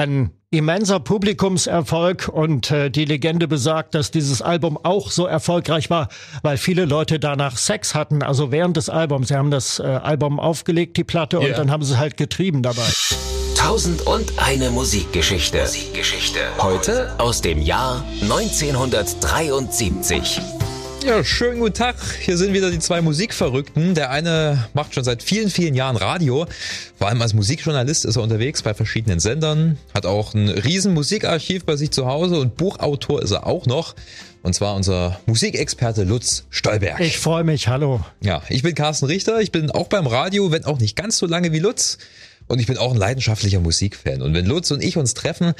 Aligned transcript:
Ein 0.00 0.30
immenser 0.50 0.98
Publikumserfolg 0.98 2.28
und 2.28 2.70
äh, 2.70 2.90
die 2.90 3.04
Legende 3.04 3.46
besagt, 3.46 3.94
dass 3.94 4.10
dieses 4.10 4.40
Album 4.40 4.78
auch 4.82 5.10
so 5.10 5.26
erfolgreich 5.26 5.90
war, 5.90 6.08
weil 6.42 6.56
viele 6.56 6.86
Leute 6.86 7.20
danach 7.20 7.58
Sex 7.58 7.94
hatten, 7.94 8.22
also 8.22 8.50
während 8.50 8.78
des 8.78 8.88
Albums. 8.88 9.28
Sie 9.28 9.36
haben 9.36 9.50
das 9.50 9.78
äh, 9.78 9.82
Album 9.82 10.40
aufgelegt, 10.40 10.96
die 10.96 11.04
Platte, 11.04 11.36
yeah. 11.36 11.48
und 11.48 11.58
dann 11.58 11.70
haben 11.70 11.84
sie 11.84 11.98
halt 11.98 12.16
getrieben 12.16 12.62
dabei. 12.62 12.86
Tausend 13.54 14.00
und 14.06 14.32
eine 14.38 14.70
Musikgeschichte. 14.70 15.60
Musikgeschichte. 15.60 16.38
Heute 16.58 17.12
aus 17.18 17.42
dem 17.42 17.60
Jahr 17.60 18.02
1973. 18.22 20.40
Ja, 21.04 21.24
schönen 21.24 21.60
guten 21.60 21.74
Tag. 21.74 21.96
Hier 22.20 22.36
sind 22.36 22.52
wieder 22.52 22.70
die 22.70 22.78
zwei 22.78 23.00
Musikverrückten. 23.00 23.94
Der 23.94 24.10
eine 24.10 24.68
macht 24.74 24.94
schon 24.94 25.02
seit 25.02 25.22
vielen, 25.22 25.48
vielen 25.48 25.74
Jahren 25.74 25.96
Radio. 25.96 26.46
Vor 26.98 27.08
allem 27.08 27.22
als 27.22 27.32
Musikjournalist 27.32 28.04
ist 28.04 28.16
er 28.16 28.22
unterwegs 28.22 28.60
bei 28.62 28.74
verschiedenen 28.74 29.18
Sendern, 29.18 29.78
hat 29.94 30.04
auch 30.04 30.34
ein 30.34 30.50
riesen 30.50 30.92
Musikarchiv 30.92 31.64
bei 31.64 31.76
sich 31.76 31.90
zu 31.90 32.06
Hause 32.06 32.38
und 32.38 32.56
Buchautor 32.56 33.22
ist 33.22 33.30
er 33.30 33.46
auch 33.46 33.64
noch. 33.64 33.94
Und 34.42 34.54
zwar 34.54 34.74
unser 34.76 35.18
Musikexperte 35.24 36.04
Lutz 36.04 36.44
Stolberg. 36.50 37.00
Ich 37.00 37.18
freue 37.18 37.44
mich, 37.44 37.68
hallo. 37.68 38.00
Ja, 38.22 38.42
ich 38.50 38.62
bin 38.62 38.74
Carsten 38.74 39.06
Richter. 39.06 39.40
Ich 39.40 39.52
bin 39.52 39.70
auch 39.70 39.88
beim 39.88 40.06
Radio, 40.06 40.52
wenn 40.52 40.64
auch 40.66 40.78
nicht 40.78 40.96
ganz 40.96 41.16
so 41.16 41.26
lange 41.26 41.52
wie 41.52 41.60
Lutz. 41.60 41.96
Und 42.50 42.58
ich 42.58 42.66
bin 42.66 42.76
auch 42.78 42.90
ein 42.90 42.98
leidenschaftlicher 42.98 43.60
Musikfan. 43.60 44.22
Und 44.22 44.34
wenn 44.34 44.44
Lutz 44.44 44.72
und 44.72 44.82
ich 44.82 44.96
uns 44.96 45.14
treffen, 45.14 45.52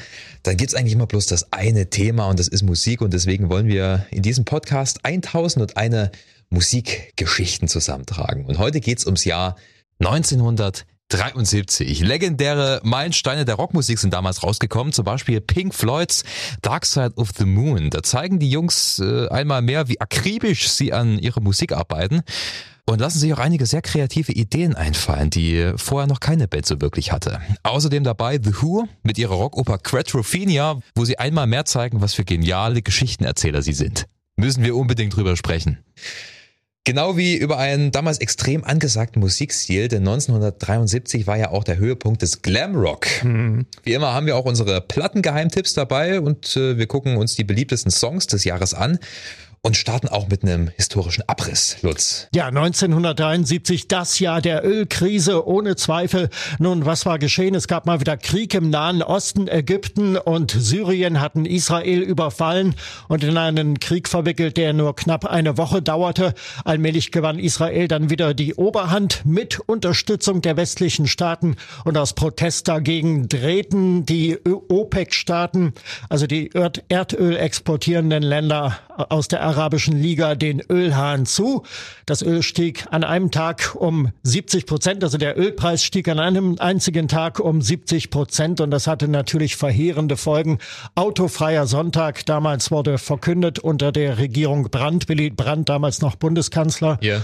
dann 0.43 0.57
gibt's 0.57 0.75
eigentlich 0.75 0.91
immer 0.91 1.07
bloß 1.07 1.25
das 1.25 1.53
eine 1.53 1.89
Thema 1.89 2.27
und 2.27 2.37
das 2.37 2.49
ist 2.49 2.63
Musik. 2.63 2.99
Und 2.99 3.13
deswegen 3.13 3.49
wollen 3.49 3.67
wir 3.67 4.05
in 4.11 4.23
diesem 4.23 4.43
Podcast 4.43 5.05
1001 5.05 6.09
Musikgeschichten 6.49 7.69
zusammentragen. 7.69 8.45
Und 8.45 8.57
heute 8.57 8.81
geht's 8.81 9.05
ums 9.05 9.23
Jahr 9.23 9.55
1973. 9.99 12.01
Legendäre 12.01 12.81
Meilensteine 12.83 13.45
der 13.45 13.55
Rockmusik 13.55 13.97
sind 13.97 14.13
damals 14.13 14.43
rausgekommen, 14.43 14.91
zum 14.91 15.05
Beispiel 15.05 15.39
Pink 15.39 15.73
Floyds 15.73 16.25
Dark 16.61 16.85
Side 16.85 17.13
of 17.15 17.29
the 17.37 17.45
Moon. 17.45 17.89
Da 17.89 18.03
zeigen 18.03 18.37
die 18.37 18.49
Jungs 18.49 18.99
äh, 18.99 19.29
einmal 19.29 19.61
mehr, 19.61 19.87
wie 19.87 20.01
akribisch 20.01 20.67
sie 20.67 20.91
an 20.91 21.19
ihrer 21.19 21.39
Musik 21.39 21.71
arbeiten 21.71 22.21
und 22.85 22.99
lassen 22.99 23.19
sich 23.19 23.33
auch 23.33 23.39
einige 23.39 23.65
sehr 23.65 23.81
kreative 23.81 24.31
Ideen 24.31 24.75
einfallen, 24.75 25.29
die 25.29 25.73
vorher 25.75 26.07
noch 26.07 26.19
keine 26.19 26.47
Band 26.47 26.65
so 26.65 26.81
wirklich 26.81 27.11
hatte. 27.11 27.39
Außerdem 27.63 28.03
dabei 28.03 28.39
The 28.41 28.61
Who 28.61 28.87
mit 29.03 29.17
ihrer 29.17 29.35
Rockoper 29.35 29.77
Quadrophenia, 29.77 30.79
wo 30.95 31.05
sie 31.05 31.19
einmal 31.19 31.47
mehr 31.47 31.65
zeigen, 31.65 32.01
was 32.01 32.13
für 32.13 32.25
geniale 32.25 32.81
Geschichtenerzähler 32.81 33.61
sie 33.61 33.73
sind. 33.73 34.05
Müssen 34.35 34.63
wir 34.63 34.75
unbedingt 34.75 35.15
drüber 35.15 35.35
sprechen. 35.35 35.79
Genau 36.83 37.15
wie 37.15 37.35
über 37.35 37.59
einen 37.59 37.91
damals 37.91 38.17
extrem 38.17 38.63
angesagten 38.63 39.19
Musikstil, 39.19 39.87
denn 39.87 39.99
1973 39.99 41.27
war 41.27 41.37
ja 41.37 41.51
auch 41.51 41.63
der 41.63 41.77
Höhepunkt 41.77 42.23
des 42.23 42.41
Glamrock. 42.41 43.05
Mhm. 43.23 43.67
Wie 43.83 43.93
immer 43.93 44.15
haben 44.15 44.25
wir 44.25 44.35
auch 44.35 44.45
unsere 44.45 44.81
Plattengeheimtipps 44.81 45.73
dabei 45.73 46.19
und 46.19 46.57
äh, 46.57 46.79
wir 46.79 46.87
gucken 46.87 47.17
uns 47.17 47.35
die 47.35 47.43
beliebtesten 47.43 47.91
Songs 47.91 48.25
des 48.25 48.45
Jahres 48.45 48.73
an 48.73 48.97
und 49.63 49.77
starten 49.77 50.07
auch 50.07 50.27
mit 50.27 50.43
einem 50.43 50.71
historischen 50.75 51.23
Abriss, 51.27 51.77
Lutz. 51.83 52.27
Ja, 52.33 52.47
1973, 52.47 53.87
das 53.87 54.17
Jahr 54.17 54.41
der 54.41 54.65
Ölkrise, 54.65 55.45
ohne 55.45 55.75
Zweifel. 55.75 56.29
Nun, 56.57 56.87
was 56.87 57.05
war 57.05 57.19
geschehen? 57.19 57.53
Es 57.53 57.67
gab 57.67 57.85
mal 57.85 57.99
wieder 57.99 58.17
Krieg 58.17 58.55
im 58.55 58.71
Nahen 58.71 59.03
Osten. 59.03 59.47
Ägypten 59.47 60.17
und 60.17 60.49
Syrien 60.49 61.21
hatten 61.21 61.45
Israel 61.45 61.99
überfallen 61.99 62.73
und 63.07 63.23
in 63.23 63.37
einen 63.37 63.79
Krieg 63.79 64.09
verwickelt, 64.09 64.57
der 64.57 64.73
nur 64.73 64.95
knapp 64.95 65.25
eine 65.25 65.59
Woche 65.59 65.83
dauerte. 65.83 66.33
Allmählich 66.65 67.11
gewann 67.11 67.37
Israel 67.37 67.87
dann 67.87 68.09
wieder 68.09 68.33
die 68.33 68.55
Oberhand 68.55 69.21
mit 69.25 69.59
Unterstützung 69.59 70.41
der 70.41 70.57
westlichen 70.57 71.05
Staaten 71.05 71.55
und 71.85 71.99
aus 71.99 72.13
Protest 72.13 72.67
dagegen 72.67 73.29
drehten 73.29 74.07
die 74.07 74.39
OPEC-Staaten, 74.43 75.73
also 76.09 76.25
die 76.25 76.49
Erdöl 76.89 77.37
exportierenden 77.37 78.23
Länder 78.23 78.79
aus 79.09 79.27
der 79.27 79.50
Arabischen 79.51 80.01
Liga 80.01 80.35
den 80.35 80.61
Ölhahn 80.61 81.25
zu. 81.25 81.63
Das 82.05 82.21
Öl 82.21 82.41
stieg 82.41 82.85
an 82.91 83.03
einem 83.03 83.31
Tag 83.31 83.75
um 83.75 84.09
70 84.23 84.65
Prozent, 84.65 85.03
also 85.03 85.17
der 85.17 85.37
Ölpreis 85.37 85.83
stieg 85.83 86.07
an 86.07 86.19
einem 86.19 86.55
einzigen 86.59 87.07
Tag 87.07 87.39
um 87.39 87.61
70 87.61 88.09
Prozent 88.09 88.61
und 88.61 88.71
das 88.71 88.87
hatte 88.87 89.07
natürlich 89.07 89.57
verheerende 89.57 90.17
Folgen. 90.17 90.59
Autofreier 90.95 91.67
Sonntag, 91.67 92.25
damals 92.25 92.71
wurde 92.71 92.97
verkündet 92.97 93.59
unter 93.59 93.91
der 93.91 94.17
Regierung 94.17 94.69
Brandt, 94.69 95.09
Willy 95.09 95.29
Brandt 95.29 95.69
damals 95.69 96.01
noch 96.01 96.15
Bundeskanzler. 96.15 96.97
Yeah. 97.03 97.21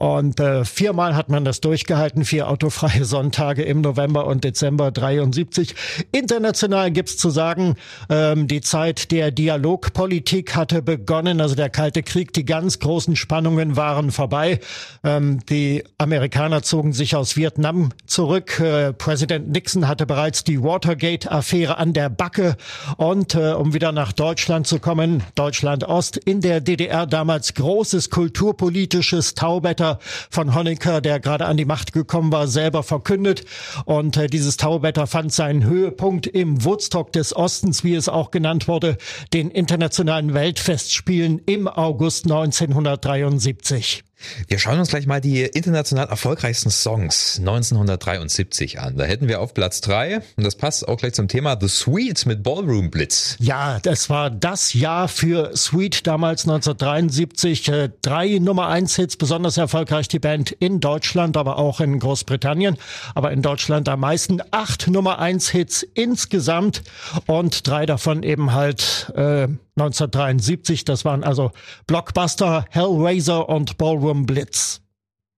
Und 0.00 0.40
äh, 0.40 0.64
viermal 0.64 1.14
hat 1.14 1.28
man 1.28 1.44
das 1.44 1.60
durchgehalten, 1.60 2.24
vier 2.24 2.48
autofreie 2.48 3.04
Sonntage 3.04 3.64
im 3.64 3.82
November 3.82 4.26
und 4.26 4.44
Dezember 4.44 4.90
73. 4.90 5.74
International 6.10 6.90
gibt's 6.90 7.18
zu 7.18 7.28
sagen, 7.28 7.74
ähm, 8.08 8.48
die 8.48 8.62
Zeit 8.62 9.10
der 9.10 9.30
Dialogpolitik 9.30 10.56
hatte 10.56 10.80
begonnen, 10.80 11.42
also 11.42 11.54
der 11.54 11.68
Kalte 11.68 12.02
Krieg, 12.02 12.32
die 12.32 12.46
ganz 12.46 12.78
großen 12.78 13.14
Spannungen 13.14 13.76
waren 13.76 14.10
vorbei. 14.10 14.60
Ähm, 15.04 15.40
die 15.50 15.84
Amerikaner 15.98 16.62
zogen 16.62 16.94
sich 16.94 17.14
aus 17.14 17.36
Vietnam 17.36 17.90
zurück. 18.06 18.58
Äh, 18.58 18.94
Präsident 18.94 19.50
Nixon 19.50 19.86
hatte 19.86 20.06
bereits 20.06 20.44
die 20.44 20.62
Watergate-Affäre 20.62 21.76
an 21.76 21.92
der 21.92 22.08
Backe. 22.08 22.56
Und 22.96 23.34
äh, 23.34 23.52
um 23.52 23.74
wieder 23.74 23.92
nach 23.92 24.12
Deutschland 24.12 24.66
zu 24.66 24.78
kommen, 24.78 25.22
Deutschland 25.34 25.84
Ost, 25.84 26.16
in 26.16 26.40
der 26.40 26.62
DDR 26.62 27.06
damals 27.06 27.52
großes 27.52 28.08
kulturpolitisches 28.08 29.34
Tauwetter 29.34 29.89
von 30.30 30.54
Honecker, 30.54 31.00
der 31.00 31.20
gerade 31.20 31.46
an 31.46 31.56
die 31.56 31.64
Macht 31.64 31.92
gekommen 31.92 32.32
war, 32.32 32.46
selber 32.46 32.82
verkündet. 32.82 33.44
Und 33.84 34.16
äh, 34.16 34.26
dieses 34.26 34.56
Tauwetter 34.56 35.06
fand 35.06 35.32
seinen 35.32 35.64
Höhepunkt 35.64 36.26
im 36.26 36.64
Woodstock 36.64 37.12
des 37.12 37.34
Ostens, 37.34 37.84
wie 37.84 37.94
es 37.94 38.08
auch 38.08 38.30
genannt 38.30 38.68
wurde, 38.68 38.96
den 39.32 39.50
internationalen 39.50 40.34
Weltfestspielen 40.34 41.40
im 41.46 41.68
August 41.68 42.24
1973. 42.24 44.04
Wir 44.48 44.58
schauen 44.58 44.78
uns 44.78 44.88
gleich 44.88 45.06
mal 45.06 45.20
die 45.20 45.42
international 45.42 46.08
erfolgreichsten 46.08 46.70
Songs 46.70 47.38
1973 47.38 48.80
an. 48.80 48.96
Da 48.96 49.04
hätten 49.04 49.28
wir 49.28 49.40
auf 49.40 49.54
Platz 49.54 49.80
drei 49.80 50.20
und 50.36 50.44
das 50.44 50.56
passt 50.56 50.86
auch 50.88 50.96
gleich 50.96 51.14
zum 51.14 51.28
Thema 51.28 51.56
The 51.60 51.68
Sweet 51.68 52.26
mit 52.26 52.42
Ballroom 52.42 52.90
Blitz. 52.90 53.36
Ja, 53.38 53.78
das 53.80 54.10
war 54.10 54.30
das 54.30 54.74
Jahr 54.74 55.08
für 55.08 55.56
Sweet 55.56 56.06
damals 56.06 56.42
1973. 56.42 57.68
Äh, 57.68 57.90
drei 58.02 58.38
Nummer 58.38 58.68
eins 58.68 58.96
Hits, 58.96 59.16
besonders 59.16 59.56
erfolgreich 59.56 60.08
die 60.08 60.18
Band 60.18 60.50
in 60.52 60.80
Deutschland, 60.80 61.36
aber 61.36 61.58
auch 61.58 61.80
in 61.80 61.98
Großbritannien. 61.98 62.76
Aber 63.14 63.32
in 63.32 63.42
Deutschland 63.42 63.88
am 63.88 64.00
meisten 64.00 64.40
acht 64.50 64.88
Nummer 64.88 65.18
eins 65.18 65.50
Hits 65.50 65.82
insgesamt 65.94 66.82
und 67.26 67.66
drei 67.66 67.86
davon 67.86 68.22
eben 68.22 68.52
halt 68.52 69.12
äh, 69.14 69.48
1973. 69.76 70.84
Das 70.84 71.04
waren 71.04 71.24
also 71.24 71.50
Blockbuster, 71.86 72.64
Hellraiser 72.70 73.48
und 73.48 73.78
Ballroom 73.78 74.26
Blitz. 74.26 74.80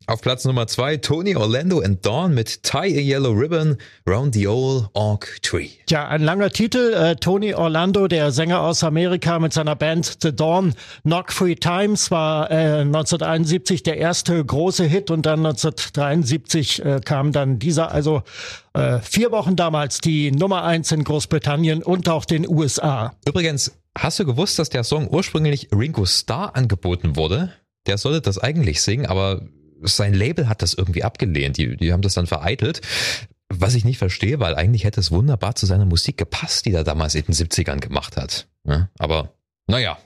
Auf 0.09 0.20
Platz 0.20 0.44
Nummer 0.44 0.66
zwei 0.66 0.97
Tony 0.97 1.37
Orlando 1.37 1.81
and 1.81 2.04
Dawn 2.04 2.34
mit 2.34 2.65
Tie 2.65 2.78
a 2.78 3.00
Yellow 3.00 3.31
Ribbon 3.31 3.76
Round 4.09 4.34
the 4.34 4.48
Old 4.48 4.88
Oak 4.94 5.38
Tree. 5.43 5.69
Ja, 5.88 6.09
ein 6.09 6.22
langer 6.22 6.50
Titel. 6.50 6.93
Äh, 6.93 7.16
Tony 7.16 7.54
Orlando, 7.54 8.09
der 8.09 8.32
Sänger 8.32 8.62
aus 8.62 8.82
Amerika 8.82 9.38
mit 9.38 9.53
seiner 9.53 9.76
Band 9.76 10.19
The 10.20 10.34
Dawn. 10.34 10.75
Knock 11.03 11.32
Free 11.32 11.54
Times 11.54 12.10
war 12.10 12.50
äh, 12.50 12.81
1971 12.81 13.84
der 13.84 13.99
erste 13.99 14.44
große 14.44 14.84
Hit 14.84 15.10
und 15.12 15.25
dann 15.25 15.47
1973 15.47 16.84
äh, 16.84 17.00
kam 17.04 17.31
dann 17.31 17.60
dieser. 17.60 17.93
Also 17.93 18.22
äh, 18.75 18.99
vier 18.99 19.31
Wochen 19.31 19.54
damals 19.54 20.00
die 20.00 20.32
Nummer 20.32 20.64
eins 20.64 20.91
in 20.91 21.04
Großbritannien 21.04 21.82
und 21.82 22.09
auch 22.09 22.25
den 22.25 22.49
USA. 22.49 23.12
Übrigens, 23.25 23.72
Hast 23.97 24.19
du 24.19 24.25
gewusst, 24.25 24.59
dass 24.59 24.71
der 24.71 24.85
Song 24.85 25.09
ursprünglich 25.09 25.69
Ringo 25.73 26.07
Starr 26.07 26.57
angeboten 26.57 27.17
wurde? 27.17 27.53
Der 27.87 27.99
sollte 27.99 28.21
das 28.21 28.39
eigentlich 28.39 28.81
singen, 28.81 29.07
aber 29.07 29.47
sein 29.83 30.15
Label 30.15 30.49
hat 30.49 30.63
das 30.63 30.75
irgendwie 30.75 31.05
abgelehnt. 31.05 31.57
Die, 31.57 31.77
die 31.77 31.93
haben 31.93 32.03
das 32.03 32.15
dann 32.15 32.27
vereitelt. 32.27 32.81
Was 33.49 33.75
ich 33.75 33.85
nicht 33.85 33.99
verstehe, 33.99 34.41
weil 34.41 34.55
eigentlich 34.55 34.85
hätte 34.85 35.01
es 35.01 35.11
wunderbar 35.11 35.55
zu 35.57 35.67
seiner 35.67 35.85
Musik 35.85 36.17
gepasst, 36.17 36.65
die 36.65 36.73
er 36.73 36.85
damals 36.85 37.15
in 37.15 37.25
den 37.25 37.35
70ern 37.35 37.81
gemacht 37.81 38.17
hat. 38.17 38.49
Ja, 38.67 38.89
aber 38.99 39.35
naja. 39.67 39.99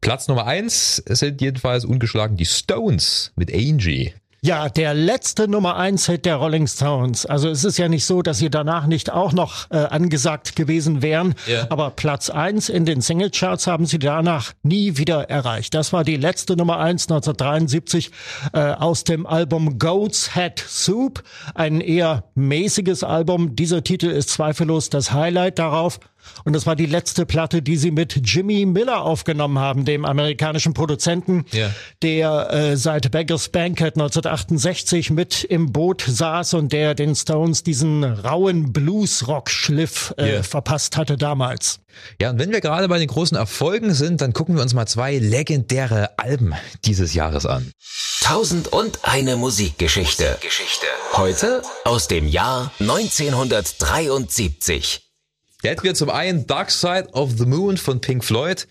Platz 0.00 0.26
Nummer 0.26 0.46
eins 0.46 0.96
sind 0.96 1.40
jedenfalls 1.40 1.84
ungeschlagen 1.84 2.36
die 2.36 2.46
Stones 2.46 3.32
mit 3.36 3.52
Angie. 3.52 4.14
Ja, 4.40 4.68
der 4.68 4.94
letzte 4.94 5.48
Nummer 5.48 5.76
eins 5.76 6.06
Hit 6.06 6.24
der 6.24 6.36
Rolling 6.36 6.68
Stones. 6.68 7.26
Also 7.26 7.48
es 7.48 7.64
ist 7.64 7.76
ja 7.76 7.88
nicht 7.88 8.04
so, 8.04 8.22
dass 8.22 8.38
sie 8.38 8.50
danach 8.50 8.86
nicht 8.86 9.10
auch 9.10 9.32
noch 9.32 9.68
äh, 9.70 9.78
angesagt 9.78 10.54
gewesen 10.54 11.02
wären, 11.02 11.34
yeah. 11.48 11.66
aber 11.70 11.90
Platz 11.90 12.30
eins 12.30 12.68
in 12.68 12.84
den 12.84 13.00
Singlecharts 13.00 13.66
haben 13.66 13.84
sie 13.84 13.98
danach 13.98 14.52
nie 14.62 14.96
wieder 14.96 15.28
erreicht. 15.28 15.74
Das 15.74 15.92
war 15.92 16.04
die 16.04 16.16
letzte 16.16 16.56
Nummer 16.56 16.78
eins 16.78 17.10
1973 17.10 18.12
äh, 18.52 18.60
aus 18.60 19.02
dem 19.02 19.26
Album 19.26 19.80
Goat's 19.80 20.34
Head 20.34 20.64
Soup, 20.68 21.20
ein 21.56 21.80
eher 21.80 22.22
mäßiges 22.36 23.02
Album. 23.02 23.56
Dieser 23.56 23.82
Titel 23.82 24.06
ist 24.06 24.30
zweifellos 24.30 24.88
das 24.88 25.12
Highlight 25.12 25.58
darauf. 25.58 25.98
Und 26.44 26.52
das 26.54 26.66
war 26.66 26.76
die 26.76 26.86
letzte 26.86 27.26
Platte, 27.26 27.62
die 27.62 27.76
sie 27.76 27.90
mit 27.90 28.20
Jimmy 28.24 28.64
Miller 28.66 29.02
aufgenommen 29.02 29.58
haben, 29.58 29.84
dem 29.84 30.04
amerikanischen 30.04 30.74
Produzenten, 30.74 31.44
Ja. 31.52 31.70
der 32.02 32.50
äh, 32.52 32.76
seit 32.76 33.10
Beggars 33.10 33.48
Banquet 33.48 33.92
1968 33.96 35.10
mit 35.10 35.44
im 35.44 35.72
Boot 35.72 36.04
saß 36.06 36.54
und 36.54 36.72
der 36.72 36.94
den 36.94 37.14
Stones 37.14 37.62
diesen 37.62 38.04
rauen 38.04 38.72
Blues-Rock-Schliff 38.72 40.14
äh, 40.18 40.36
Ja. 40.36 40.42
verpasst 40.42 40.96
hatte 40.96 41.16
damals. 41.16 41.80
Ja, 42.20 42.30
und 42.30 42.38
wenn 42.38 42.52
wir 42.52 42.60
gerade 42.60 42.86
bei 42.88 42.98
den 42.98 43.08
großen 43.08 43.36
Erfolgen 43.36 43.92
sind, 43.94 44.20
dann 44.20 44.32
gucken 44.32 44.54
wir 44.54 44.62
uns 44.62 44.74
mal 44.74 44.86
zwei 44.86 45.18
legendäre 45.18 46.16
Alben 46.18 46.54
dieses 46.84 47.14
Jahres 47.14 47.46
an. 47.46 47.72
Tausend 48.20 48.68
und 48.68 49.00
eine 49.02 49.36
Musikgeschichte. 49.36 50.38
Geschichte. 50.40 50.86
Heute 51.14 51.62
aus 51.84 52.06
dem 52.08 52.28
Jahr 52.28 52.70
1973. 52.78 55.07
Da 55.62 55.70
hätten 55.70 55.82
wir 55.82 55.94
zum 55.94 56.08
einen 56.10 56.46
Dark 56.46 56.70
Side 56.70 57.08
of 57.12 57.32
the 57.36 57.44
Moon 57.44 57.76
von 57.78 58.00
Pink 58.00 58.24
Floyd 58.24 58.68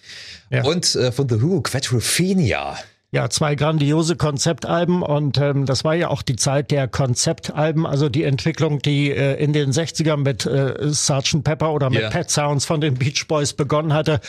Ja. 0.50 0.64
und 0.64 0.96
äh, 0.96 1.12
von 1.12 1.28
The 1.28 1.42
Who, 1.42 1.62
Quadrophenia. 1.62 2.78
Ja, 3.14 3.30
zwei 3.30 3.56
grandiose 3.56 4.18
Konzeptalben 4.18 5.02
und 5.02 5.38
ähm, 5.38 5.66
das 5.66 5.86
war 5.86 5.96
ja 5.96 6.10
auch 6.10 6.22
die 6.22 6.36
Zeit 6.36 6.72
der 6.72 6.90
Konzeptalben, 6.90 7.88
also 7.88 8.10
die 8.10 8.26
Entwicklung, 8.26 8.80
die 8.80 9.12
äh, 9.12 9.42
in 9.42 9.54
den 9.54 9.72
60ern 9.72 10.18
mit 10.18 10.46
äh, 10.46 10.92
Sgt. 10.92 11.42
Pepper 11.42 11.72
oder 11.72 11.90
mit 11.90 12.02
Ja. 12.02 12.10
Pet 12.10 12.30
Sounds 12.30 12.66
von 12.66 12.82
den 12.82 12.96
Beach 12.96 13.26
Boys 13.30 13.54
begonnen 13.54 13.94
hatte, 13.94 14.20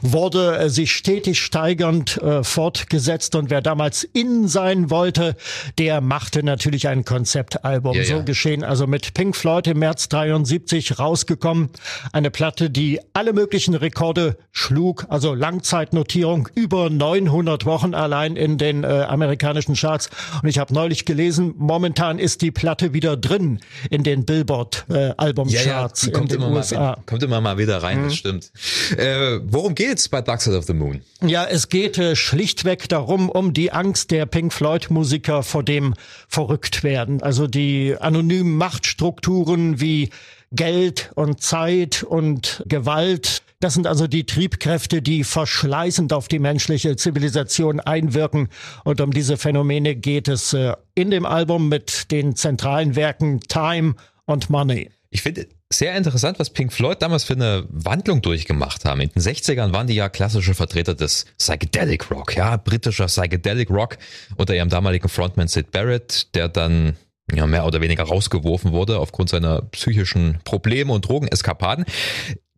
wurde 0.00 0.56
äh, 0.56 0.70
sich 0.70 0.92
stetig 0.92 1.42
steigernd 1.42 2.22
äh, 2.22 2.42
fortgesetzt 2.42 3.34
und 3.34 3.50
wer 3.50 3.60
damals 3.60 4.02
in 4.02 4.48
sein 4.48 4.88
wollte, 4.88 5.36
der 5.76 6.00
machte 6.00 6.42
natürlich 6.42 6.88
ein 6.88 7.04
Konzeptalbum. 7.04 7.94
Ja, 7.94 8.04
so 8.04 8.14
ja. 8.14 8.22
geschehen 8.22 8.64
also 8.64 8.86
mit 8.86 9.12
Pink 9.12 9.36
Floyd 9.36 9.66
im 9.66 9.80
März 9.80 10.08
73 10.08 10.98
rausgekommen, 10.98 11.68
eine 12.14 12.30
Platte, 12.30 12.70
die 12.70 12.98
alle 13.12 13.34
möglichen 13.34 13.74
Rekorde 13.74 14.38
schlug, 14.52 15.04
also 15.10 15.34
Langzeitnotierung 15.34 16.48
über 16.54 16.88
900 16.88 17.66
Wochen 17.66 17.92
allein 17.92 18.21
in 18.26 18.58
den 18.58 18.84
äh, 18.84 18.86
amerikanischen 18.86 19.74
Charts. 19.74 20.08
Und 20.42 20.48
ich 20.48 20.58
habe 20.58 20.72
neulich 20.72 21.04
gelesen, 21.04 21.54
momentan 21.58 22.18
ist 22.18 22.42
die 22.42 22.50
Platte 22.50 22.92
wieder 22.94 23.16
drin 23.16 23.60
in 23.90 24.02
den 24.02 24.24
Billboard 24.24 24.84
äh, 24.88 25.12
Albumcharts 25.16 26.02
die 26.02 26.06
in 26.08 26.12
kommt 26.12 26.30
den 26.30 26.38
immer, 26.38 26.50
mal, 26.50 26.56
USA. 26.58 26.74
wieder- 26.76 26.98
kommt 27.06 27.22
immer 27.22 27.40
mal 27.40 27.58
wieder 27.58 27.82
rein, 27.82 28.04
das 28.04 28.16
stimmt. 28.16 28.52
Äh, 28.96 29.40
worum 29.44 29.74
geht's 29.74 30.08
bei 30.08 30.20
Dark 30.22 30.40
Side 30.42 30.56
of 30.56 30.64
the 30.66 30.74
Moon? 30.74 31.02
Ja, 31.24 31.44
es 31.44 31.68
geht 31.68 31.98
äh, 31.98 32.16
schlichtweg 32.16 32.88
darum, 32.88 33.28
um 33.28 33.52
die 33.52 33.72
Angst 33.72 34.10
der 34.10 34.26
Pink 34.26 34.52
Floyd-Musiker 34.52 35.42
vor 35.42 35.62
dem 35.62 35.94
Verrücktwerden. 36.28 37.22
Also 37.22 37.46
die 37.46 37.96
anonymen 37.98 38.56
Machtstrukturen 38.56 39.80
wie 39.80 40.10
Geld 40.52 41.10
und 41.14 41.40
Zeit 41.42 42.02
und 42.02 42.62
Gewalt. 42.66 43.42
Das 43.62 43.74
sind 43.74 43.86
also 43.86 44.08
die 44.08 44.26
Triebkräfte, 44.26 45.02
die 45.02 45.22
verschleißend 45.22 46.12
auf 46.12 46.26
die 46.26 46.40
menschliche 46.40 46.96
Zivilisation 46.96 47.78
einwirken. 47.78 48.48
Und 48.82 49.00
um 49.00 49.12
diese 49.12 49.36
Phänomene 49.36 49.94
geht 49.94 50.26
es 50.26 50.52
äh, 50.52 50.72
in 50.96 51.12
dem 51.12 51.24
Album 51.24 51.68
mit 51.68 52.10
den 52.10 52.34
zentralen 52.34 52.96
Werken 52.96 53.38
Time 53.38 53.94
und 54.24 54.50
Money. 54.50 54.90
Ich 55.10 55.22
finde 55.22 55.46
sehr 55.72 55.94
interessant, 55.94 56.40
was 56.40 56.50
Pink 56.50 56.72
Floyd 56.72 57.00
damals 57.00 57.22
für 57.22 57.34
eine 57.34 57.64
Wandlung 57.68 58.20
durchgemacht 58.20 58.84
haben. 58.84 59.00
In 59.00 59.10
den 59.10 59.22
60ern 59.22 59.72
waren 59.72 59.86
die 59.86 59.94
ja 59.94 60.08
klassische 60.08 60.54
Vertreter 60.54 60.96
des 60.96 61.26
Psychedelic 61.38 62.10
Rock, 62.10 62.34
ja, 62.34 62.56
britischer 62.56 63.06
Psychedelic 63.06 63.70
Rock 63.70 63.96
unter 64.36 64.56
ihrem 64.56 64.70
damaligen 64.70 65.08
Frontman 65.08 65.46
Sid 65.46 65.70
Barrett, 65.70 66.34
der 66.34 66.48
dann 66.48 66.96
ja, 67.32 67.46
mehr 67.46 67.64
oder 67.64 67.80
weniger 67.80 68.04
rausgeworfen 68.04 68.72
wurde 68.72 68.98
aufgrund 68.98 69.30
seiner 69.30 69.62
psychischen 69.62 70.38
Probleme 70.44 70.92
und 70.92 71.08
Drogeneskapaden. 71.08 71.84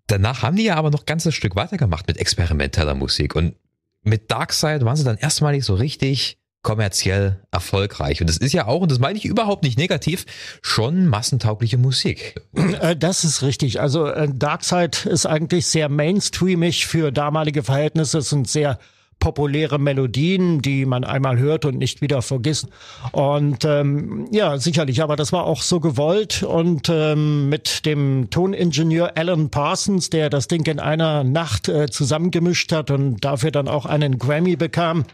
Danach 0.07 0.43
haben 0.43 0.57
die 0.57 0.65
ja 0.65 0.77
aber 0.77 0.91
noch 0.91 1.01
ein 1.03 1.07
ganzes 1.07 1.35
Stück 1.35 1.57
weitergemacht 1.57 2.07
mit 2.07 2.19
experimenteller 2.19 2.95
Musik 2.95 3.35
und 3.35 3.57
mit 4.03 4.31
Darkseid 4.31 4.85
waren 4.85 4.97
sie 4.97 5.05
dann 5.05 5.17
erstmalig 5.17 5.65
so 5.65 5.75
richtig 5.75 6.39
kommerziell 6.65 7.43
erfolgreich. 7.51 8.21
Und 8.21 8.29
das 8.29 8.39
ist 8.39 8.53
ja 8.53 8.67
auch, 8.67 8.81
und 8.81 8.91
das 8.91 8.99
meine 8.99 9.19
ich 9.19 9.25
überhaupt 9.25 9.63
nicht 9.63 9.79
negativ, 9.79 10.25
schon 10.63 11.07
massentaugliche 11.07 11.79
Musik. 11.79 12.41
Äh, 12.55 12.97
Das 12.97 13.23
ist 13.23 13.43
richtig. 13.43 13.81
Also 13.81 14.07
äh, 14.07 14.29
Darkseid 14.33 15.07
ist 15.07 15.27
eigentlich 15.27 15.67
sehr 15.67 15.89
mainstreamig 15.89 16.87
für 16.87 17.13
damalige 17.13 17.63
Verhältnisse. 17.63 18.19
Es 18.19 18.31
sind 18.31 18.49
sehr 18.49 18.79
populäre 19.25 19.79
Melodien, 19.79 20.61
die 20.61 20.85
man 20.85 21.03
einmal 21.03 21.39
hört 21.39 21.65
und 21.65 21.79
nicht 21.79 22.03
wieder 22.03 22.21
vergisst. 22.21 22.67
Und 23.13 23.65
ähm, 23.65 24.29
ja, 24.31 24.59
sicherlich, 24.59 25.03
aber 25.03 25.17
das 25.17 25.33
war 25.33 25.45
auch 25.45 25.63
so 25.63 25.81
gewollt. 25.81 26.43
Und 26.43 26.91
ähm, 26.91 27.49
mit 27.49 27.87
dem 27.87 28.29
Toningenieur 28.29 29.13
Alan 29.17 29.49
Parsons, 29.49 30.11
der 30.11 30.29
das 30.29 30.47
Ding 30.47 30.67
in 30.67 30.79
einer 30.79 31.25
Nacht 31.25 31.71
äh, 31.71 31.87
zusammengemischt 31.89 32.71
hat 32.71 32.91
und 32.91 33.25
dafür 33.25 33.51
dann 33.51 33.67
auch 33.67 33.87
einen 33.87 34.19
Grammy 34.19 34.57
bekam, 34.57 35.05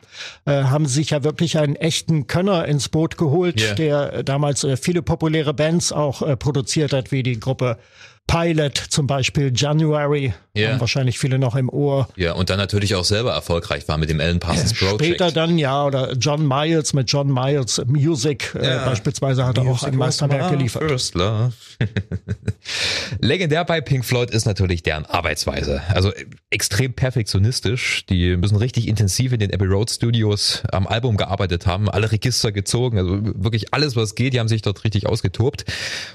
äh, 0.44 0.64
haben 0.64 0.86
sie 0.86 0.94
sich 0.94 1.10
ja 1.10 1.22
wirklich 1.22 1.56
einen 1.56 1.76
echten 1.76 2.26
Könner 2.26 2.64
ins 2.64 2.88
Boot 2.88 3.16
geholt, 3.16 3.60
Ja. 3.60 3.74
der 3.74 4.12
äh, 4.12 4.24
damals 4.24 4.64
äh, 4.64 4.76
viele 4.76 5.02
populäre 5.02 5.54
Bands 5.54 5.92
auch 5.92 6.20
äh, 6.22 6.36
produziert 6.36 6.92
hat, 6.92 7.12
wie 7.12 7.22
die 7.22 7.38
Gruppe 7.38 7.78
Pilot 8.30 8.76
zum 8.76 9.06
Beispiel, 9.06 9.52
January, 9.54 10.32
Ja. 10.54 10.70
haben 10.72 10.80
wahrscheinlich 10.80 11.18
viele 11.18 11.38
noch 11.38 11.56
im 11.56 11.68
Ohr. 11.68 12.08
Ja, 12.16 12.32
und 12.34 12.48
dann 12.50 12.58
natürlich 12.58 12.94
auch 12.94 13.04
selber 13.04 13.32
erfolgreich 13.32 13.86
war 13.88 13.98
mit 13.98 14.08
dem 14.10 14.20
Alan 14.20 14.38
Parsons 14.40 14.74
Project. 14.74 15.04
Später 15.04 15.32
dann, 15.32 15.58
ja, 15.58 15.84
oder 15.84 16.12
John 16.14 16.46
Miles 16.46 16.92
mit 16.92 17.10
John 17.10 17.32
Miles 17.32 17.80
Music 17.86 18.54
äh, 18.54 18.64
Ja. 18.66 18.84
beispielsweise 18.84 19.44
hat 19.46 19.58
er 19.58 19.64
auch 19.64 19.82
ein 19.82 19.96
Meisterwerk 19.96 20.50
geliefert. 20.50 20.82
First 20.88 21.14
Love. 21.14 21.52
Legendär 23.20 23.64
bei 23.64 23.80
Pink 23.80 24.04
Floyd 24.04 24.30
ist 24.30 24.46
natürlich 24.46 24.82
deren 24.82 25.06
Arbeitsweise. 25.06 25.82
Also 25.88 26.12
äh, 26.12 26.26
extrem 26.50 26.92
perfektionistisch. 26.92 28.06
Die 28.06 28.36
müssen 28.36 28.56
richtig 28.56 28.88
intensiv 28.88 29.32
in 29.32 29.38
den 29.40 29.52
Abbey 29.52 29.66
Road 29.66 29.90
Studios 29.90 30.62
am 30.72 30.86
Album 30.86 31.16
gearbeitet 31.16 31.66
haben, 31.66 31.88
alle 31.88 32.10
Register 32.12 32.52
gezogen, 32.52 32.98
also 32.98 33.18
wirklich 33.22 33.72
alles, 33.74 33.96
was 33.96 34.14
geht. 34.14 34.34
Die 34.34 34.40
haben 34.40 34.48
sich 34.48 34.62
dort 34.62 34.84
richtig 34.84 35.06
ausgetobt. 35.06 35.64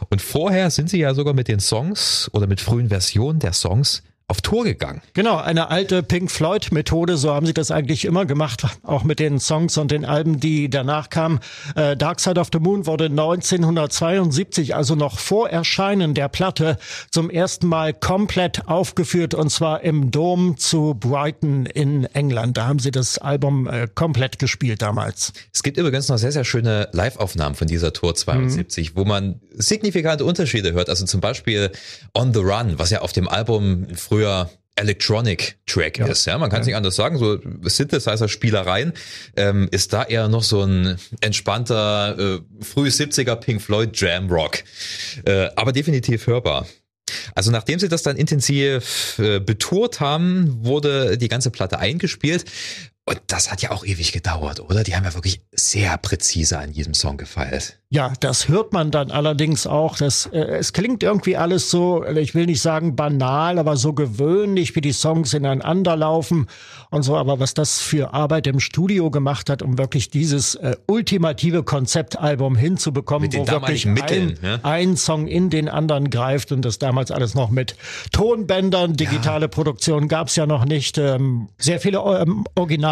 Und 0.10 0.22
vorher 0.22 0.70
sind 0.72 0.90
sie 0.90 1.00
ja 1.00 1.14
sogar 1.14 1.34
mit 1.34 1.48
den 1.48 1.60
Songs 1.60 2.05
oder 2.34 2.48
mit 2.48 2.62
frühen 2.62 2.90
Versionen 2.90 3.40
der 3.40 3.54
Songs 3.54 4.04
auf 4.28 4.42
Tour 4.42 4.64
gegangen. 4.64 5.02
Genau, 5.14 5.38
eine 5.38 5.70
alte 5.70 6.02
Pink 6.02 6.32
Floyd 6.32 6.72
Methode, 6.72 7.16
so 7.16 7.32
haben 7.32 7.46
sie 7.46 7.54
das 7.54 7.70
eigentlich 7.70 8.06
immer 8.06 8.26
gemacht, 8.26 8.66
auch 8.82 9.04
mit 9.04 9.20
den 9.20 9.40
Songs 9.40 9.78
und 9.78 9.92
den 9.92 10.04
Alben, 10.04 10.40
die 10.40 10.68
danach 10.68 11.12
kamen. 11.12 11.40
Äh, 11.76 11.96
Dark 11.96 12.20
Side 12.20 12.40
of 12.40 12.48
the 12.52 12.58
Moon 12.60 12.88
wurde 12.88 13.06
1972, 13.06 14.76
also 14.76 14.96
noch 14.96 15.20
vor 15.20 15.50
Erscheinen 15.52 16.16
der 16.16 16.28
Platte, 16.28 16.80
zum 17.12 17.30
ersten 17.30 17.68
Mal 17.68 17.94
komplett 17.94 18.68
aufgeführt 18.68 19.36
und 19.36 19.52
zwar 19.52 19.82
im 19.84 20.10
Dom 20.10 20.58
zu 20.58 20.96
Brighton 20.96 21.68
in 21.68 22.06
England. 22.06 22.58
Da 22.58 22.66
haben 22.66 22.80
sie 22.80 22.92
das 22.92 23.20
Album 23.20 23.68
äh, 23.68 23.88
komplett 23.94 24.40
gespielt 24.40 24.82
damals. 24.82 25.34
Es 25.54 25.62
gibt 25.62 25.78
übrigens 25.78 26.10
noch 26.10 26.18
sehr, 26.18 26.32
sehr 26.32 26.46
schöne 26.46 26.90
Live-Aufnahmen 26.94 27.54
von 27.54 27.68
dieser 27.68 27.94
Tour 27.94 28.16
72, 28.16 28.96
wo 28.96 29.06
man 29.06 29.40
signifikante 29.54 30.26
Unterschiede 30.26 30.74
hört. 30.74 30.90
Also 30.90 31.06
zum 31.06 31.22
Beispiel 31.22 31.72
On 32.16 32.34
the 32.34 32.40
Run, 32.40 32.80
was 32.80 32.90
ja 32.90 33.02
auf 33.02 33.14
dem 33.14 33.28
Album 33.28 33.86
früher 33.96 34.15
Electronic 34.76 35.58
Track 35.66 36.00
ist, 36.00 36.26
ja, 36.26 36.38
man 36.38 36.50
kann 36.50 36.62
es 36.62 36.68
nicht 36.68 36.76
anders 36.76 36.96
sagen, 36.96 37.18
so 37.18 37.40
Synthesizer-Spielereien, 37.64 38.92
ähm, 39.38 39.70
ist 39.72 39.94
da 39.94 40.04
eher 40.04 40.28
noch 40.28 40.44
so 40.44 40.64
ein 40.64 40.98
entspannter, 41.22 42.18
äh, 42.20 42.40
früh 42.62 42.90
70er 42.90 43.38
Pink 43.38 43.62
Floyd 43.62 43.92
Jam 43.94 44.30
Rock, 44.30 44.64
äh, 45.26 45.48
aber 45.56 45.72
definitiv 45.72 46.28
hörbar. 46.28 46.68
Also 47.36 47.52
nachdem 47.52 47.80
sie 47.80 47.88
das 47.88 48.04
dann 48.04 48.18
intensiv 48.18 49.18
äh, 49.20 49.40
betourt 49.40 50.00
haben, 50.00 50.66
wurde 50.66 51.18
die 51.18 51.28
ganze 51.30 51.52
Platte 51.52 51.80
eingespielt. 51.80 52.46
Und 53.08 53.22
das 53.28 53.52
hat 53.52 53.62
ja 53.62 53.70
auch 53.70 53.86
ewig 53.86 54.14
gedauert, 54.14 54.60
oder? 54.60 54.84
Die 54.84 54.96
haben 54.96 55.04
ja 55.04 55.14
wirklich 55.14 55.42
sehr 55.52 55.96
präzise 56.00 56.58
an 56.58 56.72
jedem 56.72 56.96
Song 56.96 57.18
gefeilt. 57.18 57.80
Ja, 57.90 58.12
das 58.20 58.50
hört 58.50 58.74
man 58.74 58.90
dann 58.90 59.12
allerdings 59.12 59.68
auch. 59.68 59.96
Das, 59.96 60.26
äh, 60.34 60.40
es 60.40 60.74
klingt 60.74 61.04
irgendwie 61.04 61.38
alles 61.38 61.70
so, 61.70 62.04
ich 62.04 62.34
will 62.34 62.48
nicht 62.48 62.62
sagen 62.62 62.96
banal, 62.96 63.60
aber 63.60 63.78
so 63.78 63.94
gewöhnlich, 63.94 64.76
wie 64.76 64.82
die 64.82 64.92
Songs 64.92 65.36
ineinander 65.36 65.96
laufen 65.96 66.48
und 66.90 67.04
so. 67.04 67.16
Aber 67.16 67.40
was 67.40 67.54
das 67.54 67.80
für 67.80 68.14
Arbeit 68.14 68.48
im 68.48 68.60
Studio 68.60 69.12
gemacht 69.12 69.52
hat, 69.52 69.62
um 69.62 69.78
wirklich 69.78 70.10
dieses 70.10 70.56
äh, 70.56 70.76
ultimative 70.88 71.62
Konzeptalbum 71.62 72.56
hinzubekommen, 72.56 73.32
wo 73.34 73.48
wirklich 73.48 73.86
Mitteln, 73.86 74.40
ein, 74.42 74.46
ja. 74.46 74.60
ein 74.64 74.98
Song 74.98 75.28
in 75.28 75.52
den 75.52 75.70
anderen 75.70 76.10
greift 76.10 76.52
und 76.52 76.64
das 76.66 76.80
damals 76.80 77.12
alles 77.12 77.36
noch 77.36 77.52
mit 77.52 77.78
Tonbändern, 78.12 78.96
digitale 78.96 79.48
Produktion 79.48 80.08
gab's 80.08 80.36
ja 80.36 80.48
noch 80.48 80.66
nicht. 80.66 80.98
Ähm, 80.98 81.50
sehr 81.60 81.80
viele 81.80 82.00
ähm, 82.00 82.46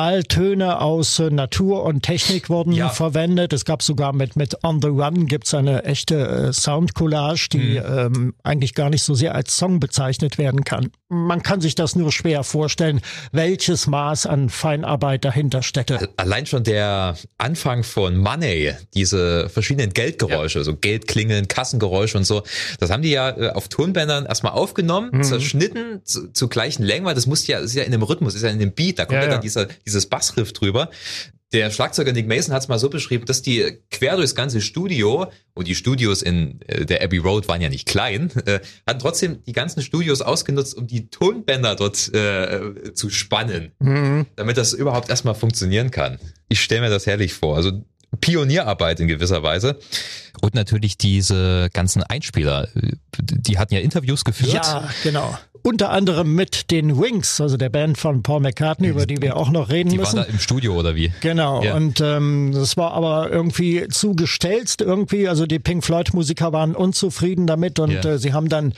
Originaltöne 0.03 0.81
aus 0.81 1.19
äh, 1.19 1.29
Natur 1.29 1.83
und 1.83 2.01
Technik 2.03 2.49
wurden 2.49 2.73
ja. 2.73 2.89
verwendet. 2.89 3.53
Es 3.53 3.65
gab 3.65 3.81
sogar 3.81 4.13
mit, 4.13 4.35
mit 4.35 4.63
On 4.63 4.81
the 4.81 4.89
Run 4.89 5.27
gibt's 5.27 5.53
eine 5.53 5.83
echte 5.85 6.27
äh, 6.27 6.53
Soundcollage, 6.53 7.49
die 7.51 7.79
mhm. 7.79 7.85
ähm, 7.85 8.33
eigentlich 8.43 8.73
gar 8.73 8.89
nicht 8.89 9.03
so 9.03 9.13
sehr 9.15 9.35
als 9.35 9.57
Song 9.57 9.79
bezeichnet 9.79 10.37
werden 10.37 10.63
kann. 10.63 10.91
Man 11.09 11.43
kann 11.43 11.61
sich 11.61 11.75
das 11.75 11.95
nur 11.95 12.11
schwer 12.11 12.43
vorstellen, 12.43 13.01
welches 13.31 13.87
Maß 13.87 14.25
an 14.25 14.49
Feinarbeit 14.49 15.23
dahinter 15.25 15.61
steckte. 15.61 16.09
Allein 16.17 16.45
schon 16.45 16.63
der 16.63 17.15
Anfang 17.37 17.83
von 17.83 18.17
Money, 18.17 18.73
diese 18.93 19.49
verschiedenen 19.49 19.93
Geldgeräusche, 19.93 20.59
ja. 20.59 20.65
so 20.65 20.75
Geldklingeln, 20.75 21.47
Kassengeräusche 21.47 22.17
und 22.17 22.25
so, 22.25 22.43
das 22.79 22.89
haben 22.89 23.03
die 23.03 23.11
ja 23.11 23.29
äh, 23.29 23.49
auf 23.51 23.67
Tonbändern 23.67 24.25
erstmal 24.25 24.53
aufgenommen, 24.53 25.11
mhm. 25.13 25.23
zerschnitten 25.23 26.01
zu, 26.03 26.31
zu 26.31 26.47
gleichen 26.47 26.83
Längen, 26.83 27.05
weil 27.05 27.15
das 27.15 27.27
muss 27.27 27.45
ja, 27.47 27.61
das 27.61 27.71
ist 27.71 27.75
ja 27.75 27.83
in 27.83 27.91
dem 27.91 28.03
Rhythmus, 28.03 28.35
ist 28.35 28.41
ja 28.41 28.49
in 28.49 28.59
dem 28.59 28.73
Beat, 28.73 28.99
da 28.99 29.05
kommt 29.05 29.17
ja, 29.17 29.25
ja 29.25 29.29
dann 29.29 29.41
dieser, 29.41 29.67
dieses 29.93 30.07
Bassriff 30.07 30.53
drüber. 30.53 30.89
Der 31.53 31.69
Schlagzeuger 31.69 32.13
Nick 32.13 32.27
Mason 32.27 32.53
hat 32.53 32.63
es 32.63 32.67
mal 32.67 32.79
so 32.79 32.89
beschrieben, 32.89 33.25
dass 33.25 33.43
die 33.43 33.77
quer 33.91 34.15
durchs 34.15 34.33
ganze 34.33 34.59
Studio, 34.59 35.27
und 35.53 35.67
die 35.67 35.75
Studios 35.75 36.23
in 36.23 36.59
äh, 36.61 36.83
der 36.85 37.03
Abbey 37.03 37.19
Road 37.19 37.47
waren 37.47 37.61
ja 37.61 37.69
nicht 37.69 37.87
klein, 37.87 38.31
äh, 38.45 38.59
hatten 38.87 38.99
trotzdem 38.99 39.43
die 39.43 39.51
ganzen 39.51 39.83
Studios 39.83 40.23
ausgenutzt, 40.23 40.75
um 40.75 40.87
die 40.87 41.09
Tonbänder 41.09 41.75
dort 41.75 42.11
äh, 42.13 42.93
zu 42.95 43.11
spannen, 43.11 43.71
mhm. 43.77 44.25
damit 44.35 44.57
das 44.57 44.73
überhaupt 44.73 45.09
erstmal 45.09 45.35
funktionieren 45.35 45.91
kann. 45.91 46.17
Ich 46.49 46.59
stelle 46.59 46.81
mir 46.81 46.89
das 46.89 47.05
herrlich 47.05 47.33
vor. 47.33 47.55
Also 47.55 47.83
Pionierarbeit 48.19 48.99
in 48.99 49.07
gewisser 49.07 49.43
Weise. 49.43 49.77
Und 50.41 50.55
natürlich 50.55 50.97
diese 50.97 51.69
ganzen 51.73 52.03
Einspieler, 52.03 52.67
die 53.17 53.57
hatten 53.57 53.73
ja 53.73 53.79
Interviews 53.79 54.25
geführt. 54.25 54.53
Ja, 54.53 54.89
genau 55.03 55.37
unter 55.63 55.91
anderem 55.91 56.35
mit 56.35 56.71
den 56.71 56.99
Wings, 56.99 57.39
also 57.39 57.55
der 57.55 57.69
Band 57.69 57.97
von 57.97 58.21
Paul 58.21 58.41
McCartney, 58.41 58.89
über 58.89 59.05
die 59.05 59.21
wir 59.21 59.37
auch 59.37 59.49
noch 59.49 59.69
reden 59.69 59.89
die 59.89 59.97
müssen. 59.97 60.17
Die 60.17 60.17
waren 60.17 60.27
da 60.27 60.33
im 60.33 60.39
Studio 60.39 60.77
oder 60.77 60.95
wie? 60.95 61.11
Genau. 61.21 61.63
Ja. 61.63 61.75
Und 61.75 62.01
ähm, 62.01 62.51
das 62.53 62.75
war 62.75 62.91
aber 62.91 63.31
irgendwie 63.31 63.87
zu 63.87 64.13
gestelzt 64.13 64.81
irgendwie. 64.81 65.29
Also 65.29 65.45
die 65.45 65.59
Pink 65.59 65.85
Floyd 65.85 66.13
Musiker 66.13 66.51
waren 66.51 66.75
unzufrieden 66.75 67.47
damit 67.47 67.79
und 67.79 67.91
ja. 67.91 68.03
äh, 68.03 68.19
sie 68.19 68.33
haben 68.33 68.49
dann 68.49 68.73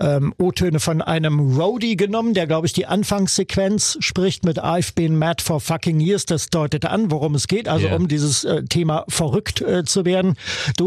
ähm, 0.00 0.34
O-Töne 0.36 0.80
von 0.80 1.02
einem 1.02 1.56
Roadie 1.56 1.96
genommen, 1.96 2.34
der 2.34 2.48
glaube 2.48 2.66
ich 2.66 2.72
die 2.72 2.86
Anfangssequenz 2.86 3.96
spricht 4.00 4.44
mit 4.44 4.60
I've 4.60 4.92
been 4.96 5.16
mad 5.16 5.40
for 5.40 5.60
fucking 5.60 6.00
years. 6.00 6.26
Das 6.26 6.48
deutet 6.48 6.84
an, 6.84 7.12
worum 7.12 7.36
es 7.36 7.46
geht. 7.46 7.68
Also 7.68 7.86
yeah. 7.86 7.96
um 7.96 8.08
dieses 8.08 8.42
äh, 8.42 8.64
Thema 8.64 9.04
verrückt 9.08 9.60
äh, 9.62 9.84
zu 9.84 10.04
werden, 10.04 10.34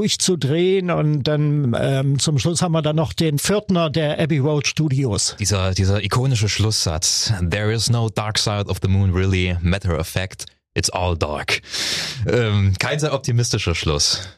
durchzudrehen 0.08 0.90
und 0.90 1.24
dann 1.24 1.76
ähm, 1.78 2.20
zum 2.20 2.40
Schluss 2.40 2.62
haben 2.62 2.72
wir 2.72 2.82
dann 2.82 2.96
noch 2.96 3.12
den 3.12 3.40
Viertner 3.40 3.90
der 3.90 4.20
Abbey 4.20 4.40
Road 4.40 4.66
Studios. 4.66 5.36
Dieser, 5.38 5.74
dieser 5.74 6.02
ikonische 6.02 6.48
Schlusssatz. 6.48 7.34
There 7.50 7.74
is 7.74 7.90
no 7.90 8.10
dark 8.10 8.38
side 8.38 8.68
of 8.68 8.78
the 8.82 8.88
moon 8.88 9.12
really. 9.12 9.58
Matter 9.62 10.00
of 10.00 10.08
fact, 10.08 10.46
it's 10.76 10.90
all 10.90 11.18
dark. 11.18 11.62
Ähm, 12.26 12.74
kein 12.80 13.00
sehr 13.00 13.14
optimistischer 13.14 13.76
Schluss. 13.76 14.30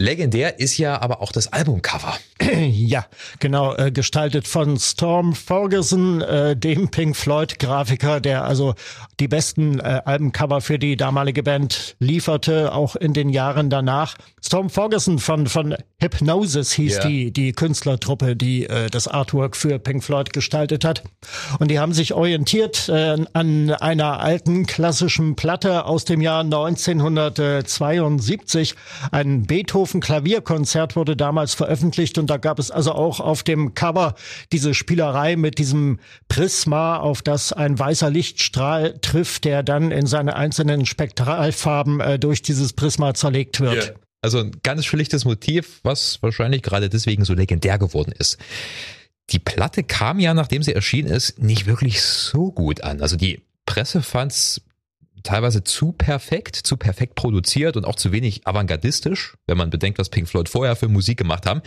Legendär 0.00 0.58
ist 0.58 0.78
ja 0.78 1.00
aber 1.02 1.20
auch 1.20 1.30
das 1.30 1.52
Albumcover. 1.52 2.14
Ja, 2.70 3.04
genau, 3.38 3.76
äh, 3.76 3.92
gestaltet 3.92 4.48
von 4.48 4.78
Storm 4.78 5.34
Ferguson, 5.34 6.22
äh, 6.22 6.56
dem 6.56 6.90
Pink 6.90 7.14
Floyd 7.16 7.58
Grafiker, 7.58 8.20
der 8.20 8.44
also 8.44 8.74
die 9.20 9.28
besten 9.28 9.78
äh, 9.78 10.00
Albencover 10.04 10.62
für 10.62 10.78
die 10.78 10.96
damalige 10.96 11.42
Band 11.42 11.96
lieferte, 12.00 12.72
auch 12.72 12.96
in 12.96 13.12
den 13.12 13.28
Jahren 13.28 13.68
danach. 13.70 14.16
Storm 14.42 14.70
Ferguson 14.70 15.18
von 15.18 15.46
von 15.46 15.76
Hypnosis 16.00 16.72
hieß 16.72 16.96
yeah. 16.96 17.06
die 17.06 17.30
die 17.30 17.52
Künstlertruppe, 17.52 18.34
die 18.34 18.66
äh, 18.66 18.88
das 18.88 19.06
Artwork 19.06 19.54
für 19.54 19.78
Pink 19.78 20.02
Floyd 20.02 20.32
gestaltet 20.32 20.82
hat. 20.84 21.04
Und 21.58 21.70
die 21.70 21.78
haben 21.78 21.92
sich 21.92 22.14
orientiert 22.14 22.88
äh, 22.88 23.18
an 23.34 23.70
einer 23.70 24.20
alten 24.20 24.64
klassischen 24.66 25.36
Platte 25.36 25.84
aus 25.84 26.06
dem 26.06 26.22
Jahr 26.22 26.40
1972, 26.40 28.74
ein 29.12 29.42
Beethoven 29.42 29.89
Beethoven 29.90 30.00
Klavierkonzert 30.00 30.94
wurde 30.94 31.16
damals 31.16 31.54
veröffentlicht 31.54 32.16
und 32.18 32.28
da 32.28 32.36
gab 32.36 32.60
es 32.60 32.70
also 32.70 32.92
auch 32.92 33.18
auf 33.18 33.42
dem 33.42 33.74
Cover 33.74 34.14
diese 34.52 34.72
Spielerei 34.72 35.34
mit 35.34 35.58
diesem 35.58 35.98
Prisma, 36.28 36.98
auf 36.98 37.22
das 37.22 37.52
ein 37.52 37.76
weißer 37.76 38.08
Lichtstrahl 38.08 38.98
trifft, 39.00 39.44
der 39.44 39.64
dann 39.64 39.90
in 39.90 40.06
seine 40.06 40.36
einzelnen 40.36 40.86
Spektralfarben 40.86 42.00
äh, 42.00 42.18
durch 42.20 42.42
dieses 42.42 42.72
Prisma 42.72 43.14
zerlegt 43.14 43.58
wird. 43.58 43.84
Yeah. 43.84 43.94
Also 44.22 44.38
ein 44.38 44.52
ganz 44.62 44.84
schlichtes 44.84 45.24
Motiv, 45.24 45.80
was 45.82 46.22
wahrscheinlich 46.22 46.62
gerade 46.62 46.88
deswegen 46.88 47.24
so 47.24 47.34
legendär 47.34 47.78
geworden 47.78 48.12
ist. 48.16 48.38
Die 49.30 49.40
Platte 49.40 49.82
kam 49.82 50.20
ja, 50.20 50.34
nachdem 50.34 50.62
sie 50.62 50.74
erschienen 50.74 51.10
ist, 51.10 51.40
nicht 51.40 51.66
wirklich 51.66 52.02
so 52.02 52.52
gut 52.52 52.82
an. 52.82 53.00
Also 53.00 53.16
die 53.16 53.42
Presse 53.66 54.02
fand's 54.02 54.60
teilweise 55.22 55.64
zu 55.64 55.92
perfekt, 55.92 56.56
zu 56.56 56.76
perfekt 56.76 57.14
produziert 57.14 57.76
und 57.76 57.84
auch 57.84 57.96
zu 57.96 58.12
wenig 58.12 58.46
avantgardistisch, 58.46 59.36
wenn 59.46 59.58
man 59.58 59.70
bedenkt, 59.70 59.98
was 59.98 60.08
Pink 60.08 60.28
Floyd 60.28 60.48
vorher 60.48 60.76
für 60.76 60.88
Musik 60.88 61.18
gemacht 61.18 61.46
haben. 61.46 61.62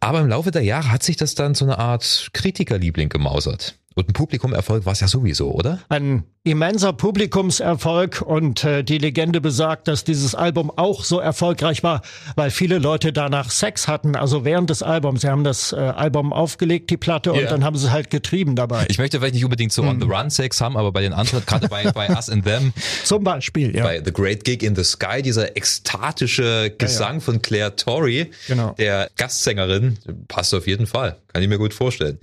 Aber 0.00 0.20
im 0.20 0.28
Laufe 0.28 0.50
der 0.50 0.62
Jahre 0.62 0.90
hat 0.90 1.02
sich 1.02 1.16
das 1.16 1.34
dann 1.34 1.54
so 1.54 1.64
eine 1.64 1.78
Art 1.78 2.30
Kritikerliebling 2.32 3.08
gemausert. 3.08 3.78
Und 3.94 4.08
ein 4.08 4.12
Publikumerfolg 4.12 4.86
war 4.86 4.92
es 4.92 5.00
ja 5.00 5.08
sowieso, 5.08 5.52
oder? 5.52 5.80
Ein 5.88 6.24
immenser 6.44 6.92
Publikumserfolg 6.92 8.20
und 8.22 8.64
äh, 8.64 8.82
die 8.82 8.98
Legende 8.98 9.40
besagt, 9.40 9.86
dass 9.86 10.02
dieses 10.02 10.34
Album 10.34 10.72
auch 10.74 11.04
so 11.04 11.20
erfolgreich 11.20 11.84
war, 11.84 12.02
weil 12.34 12.50
viele 12.50 12.78
Leute 12.78 13.12
danach 13.12 13.50
Sex 13.50 13.86
hatten, 13.86 14.16
also 14.16 14.44
während 14.44 14.68
des 14.68 14.82
Albums. 14.82 15.20
Sie 15.20 15.28
haben 15.28 15.44
das 15.44 15.72
äh, 15.72 15.76
Album 15.76 16.32
aufgelegt, 16.32 16.90
die 16.90 16.96
Platte, 16.96 17.30
yeah. 17.30 17.40
und 17.40 17.50
dann 17.50 17.64
haben 17.64 17.76
sie 17.76 17.92
halt 17.92 18.10
getrieben 18.10 18.56
dabei. 18.56 18.86
Ich 18.88 18.98
möchte 18.98 19.18
vielleicht 19.18 19.34
nicht 19.34 19.44
unbedingt 19.44 19.72
so 19.72 19.82
hm. 19.82 19.90
On 19.90 20.00
the 20.00 20.06
Run 20.06 20.30
Sex 20.30 20.60
haben, 20.60 20.76
aber 20.76 20.90
bei 20.90 21.02
den 21.02 21.12
anderen, 21.12 21.46
gerade 21.46 21.68
bei, 21.68 21.90
bei 21.92 22.08
Us 22.08 22.28
and 22.28 22.44
Them. 22.44 22.72
Zum 23.04 23.22
Beispiel, 23.22 23.76
ja. 23.76 23.84
Bei 23.84 24.02
The 24.04 24.12
Great 24.12 24.44
Gig 24.44 24.62
in 24.62 24.74
the 24.74 24.84
Sky, 24.84 25.22
dieser 25.22 25.56
ekstatische 25.56 26.74
Gesang 26.76 27.08
ja, 27.08 27.14
ja. 27.14 27.20
von 27.20 27.42
Claire 27.42 27.76
Torrey, 27.76 28.30
genau. 28.48 28.74
der 28.78 29.10
Gastsängerin, 29.16 29.98
passt 30.26 30.52
auf 30.54 30.66
jeden 30.66 30.86
Fall. 30.86 31.18
Kann 31.32 31.42
ich 31.42 31.48
mir 31.48 31.58
gut 31.58 31.72
vorstellen. 31.72 32.18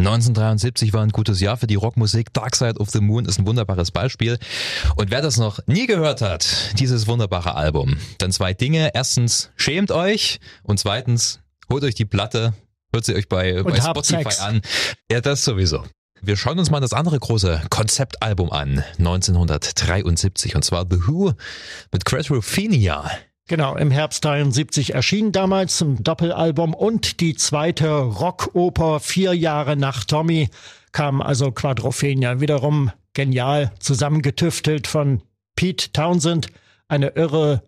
1973 0.00 0.92
war 0.92 1.02
ein 1.02 1.10
gutes 1.10 1.40
Jahr 1.40 1.56
für 1.56 1.66
die 1.66 1.74
Rockmusik. 1.74 2.32
Dark 2.32 2.56
Side 2.56 2.78
of 2.78 2.90
the 2.90 3.00
Moon 3.00 3.26
ist 3.26 3.38
ein 3.38 3.46
wunderbares 3.46 3.90
Beispiel. 3.90 4.38
Und 4.96 5.10
wer 5.10 5.20
das 5.20 5.36
noch 5.36 5.60
nie 5.66 5.86
gehört 5.86 6.22
hat, 6.22 6.78
dieses 6.78 7.06
wunderbare 7.06 7.54
Album, 7.54 7.98
dann 8.18 8.32
zwei 8.32 8.54
Dinge. 8.54 8.90
Erstens, 8.94 9.50
schämt 9.56 9.90
euch. 9.90 10.40
Und 10.62 10.80
zweitens, 10.80 11.40
holt 11.70 11.84
euch 11.84 11.94
die 11.94 12.06
Platte, 12.06 12.54
hört 12.92 13.04
sie 13.04 13.14
euch 13.14 13.28
bei, 13.28 13.62
bei 13.62 13.80
Spotify 13.80 14.22
Sex. 14.22 14.40
an. 14.40 14.62
Ja, 15.10 15.20
das 15.20 15.44
sowieso. 15.44 15.84
Wir 16.22 16.36
schauen 16.36 16.58
uns 16.58 16.70
mal 16.70 16.80
das 16.80 16.92
andere 16.92 17.18
große 17.18 17.62
Konzeptalbum 17.70 18.52
an, 18.52 18.84
1973, 18.98 20.54
und 20.54 20.64
zwar 20.64 20.86
The 20.90 21.06
Who 21.06 21.32
mit 21.92 22.04
Quadrophenia. 22.04 23.10
Genau, 23.50 23.74
im 23.74 23.90
Herbst 23.90 24.24
73 24.24 24.94
erschien 24.94 25.32
damals 25.32 25.80
ein 25.80 26.04
Doppelalbum 26.04 26.72
und 26.72 27.18
die 27.18 27.34
zweite 27.34 27.90
Rockoper 27.98 29.00
vier 29.00 29.34
Jahre 29.34 29.74
nach 29.74 30.04
Tommy 30.04 30.50
kam 30.92 31.20
also 31.20 31.50
Quadrophenia. 31.50 32.40
Wiederum 32.40 32.92
genial 33.12 33.72
zusammengetüftelt 33.80 34.86
von 34.86 35.22
Pete 35.56 35.90
Townsend. 35.92 36.46
Eine 36.86 37.08
irre 37.16 37.64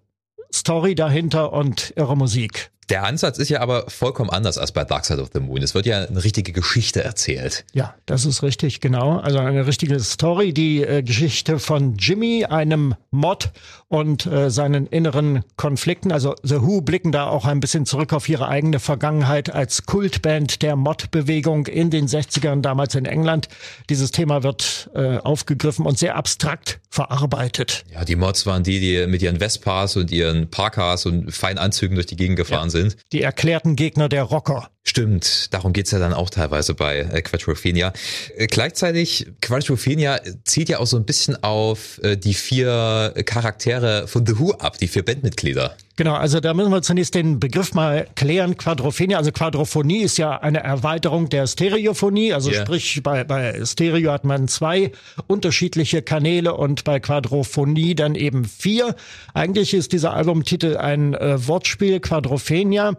Story 0.55 0.95
dahinter 0.95 1.53
und 1.53 1.93
irre 1.97 2.17
Musik. 2.17 2.71
Der 2.89 3.05
Ansatz 3.05 3.39
ist 3.39 3.49
ja 3.49 3.61
aber 3.61 3.85
vollkommen 3.89 4.31
anders 4.31 4.59
als 4.59 4.73
bei 4.73 4.85
Dark 4.85 5.05
Side 5.05 5.23
of 5.23 5.31
the 5.33 5.41
Moon. 5.41 5.63
Es 5.63 5.75
wird 5.75 5.87
ja 5.87 6.05
eine 6.05 6.23
richtige 6.23 6.53
Geschichte 6.53 7.03
erzählt. 7.03 7.65
Ja, 7.73 7.95
das 8.07 8.27
ist 8.27 8.43
richtig, 8.43 8.81
genau. 8.81 9.19
Also 9.19 9.39
eine 9.39 9.67
richtige 9.67 9.99
Story. 10.01 10.53
Die 10.53 10.83
äh, 10.83 11.03
Geschichte 11.03 11.59
von 11.59 11.97
Jimmy, 11.97 12.45
einem 12.45 12.95
Mod 13.11 13.51
und 13.89 14.27
äh, 14.27 14.51
seinen 14.51 14.87
inneren 14.89 15.45
Konflikten. 15.57 16.11
Also 16.11 16.35
The 16.43 16.61
Who 16.61 16.81
blicken 16.81 17.13
da 17.13 17.29
auch 17.29 17.47
ein 17.47 17.61
bisschen 17.61 17.87
zurück 17.87 18.13
auf 18.13 18.29
ihre 18.29 18.49
eigene 18.49 18.81
Vergangenheit 18.81 19.55
als 19.55 19.87
Kultband 19.87 20.63
der 20.63 20.75
Mod-Bewegung 20.75 21.69
in 21.69 21.91
den 21.91 22.09
60ern, 22.09 22.63
damals 22.63 22.95
in 22.97 23.05
England. 23.05 23.49
Dieses 23.91 24.11
Thema 24.11 24.43
wird 24.43 24.91
äh, 24.95 25.19
aufgegriffen 25.19 25.87
und 25.87 25.99
sehr 25.99 26.17
abstrakt 26.17 26.81
verarbeitet. 26.91 27.85
Ja, 27.93 28.05
die 28.05 28.17
Mods 28.17 28.45
waren 28.45 28.65
die, 28.65 28.81
die 28.81 29.07
mit 29.07 29.23
ihren 29.23 29.39
Vespas 29.39 29.97
und 29.97 30.11
ihren 30.11 30.51
Parkas 30.51 31.07
und 31.07 31.33
feinen 31.33 31.59
Anzügen 31.59 31.95
durch 31.95 32.07
die 32.07 32.17
Gegend 32.17 32.37
gefahren 32.37 32.65
ja. 32.65 32.71
sind 32.71 32.72
sind. 32.73 32.97
Die 33.13 33.23
erklärten 33.23 33.77
Gegner 33.77 34.09
der 34.09 34.25
Rocker. 34.25 34.69
Stimmt, 34.83 35.55
darum 35.55 35.73
geht's 35.73 35.93
ja 35.93 36.01
dann 36.01 36.13
auch 36.13 36.29
teilweise 36.29 36.75
bei 36.75 36.99
äh, 36.99 37.23
Quadrophenia. 37.23 37.93
Äh, 38.37 38.49
gleichzeitig, 38.49 39.29
Quadrophenia 39.41 40.21
zieht 40.45 40.69
ja 40.69 40.81
auch 40.81 40.89
so 40.89 40.97
ein 40.97 41.05
bisschen 41.05 41.41
auf 41.45 42.01
äh, 42.03 42.17
die 42.17 42.35
vier 42.35 43.15
Charaktere 43.25 44.09
von 44.09 44.27
The 44.27 44.41
Who 44.41 44.53
ab, 44.55 44.79
die 44.79 44.89
vier 44.89 45.05
Bandmitglieder. 45.05 45.77
Genau, 45.97 46.15
also 46.15 46.41
da 46.41 46.55
müssen 46.55 46.71
wir 46.71 46.81
zunächst 46.81 47.15
den 47.15 47.39
Begriff 47.39 47.75
mal 47.75 48.09
klären. 48.15 48.57
Quadrophenia, 48.57 49.19
also 49.19 49.31
Quadrophonie 49.31 50.01
ist 50.03 50.17
ja 50.17 50.39
eine 50.39 50.63
Erweiterung 50.63 51.29
der 51.29 51.47
Stereophonie. 51.47 52.33
Also 52.33 52.51
yeah. 52.51 52.63
sprich, 52.63 53.03
bei, 53.03 53.25
bei 53.25 53.63
Stereo 53.65 54.11
hat 54.11 54.25
man 54.25 54.49
zwei 54.49 54.93
unterschiedliche 55.27 56.01
Kanäle 56.01 56.55
und 56.55 56.85
bei 56.85 56.99
Quadrophonie 56.99 57.95
dann 57.95 58.15
eben 58.15 58.47
vier. 58.47 58.97
Eigentlich 59.35 59.75
ist 59.75 59.93
dieser 59.93 60.15
Albumtitel 60.15 60.79
ein 60.79 61.13
äh, 61.13 61.47
Wortspiel, 61.47 62.01
Quadrophenia 62.01 62.97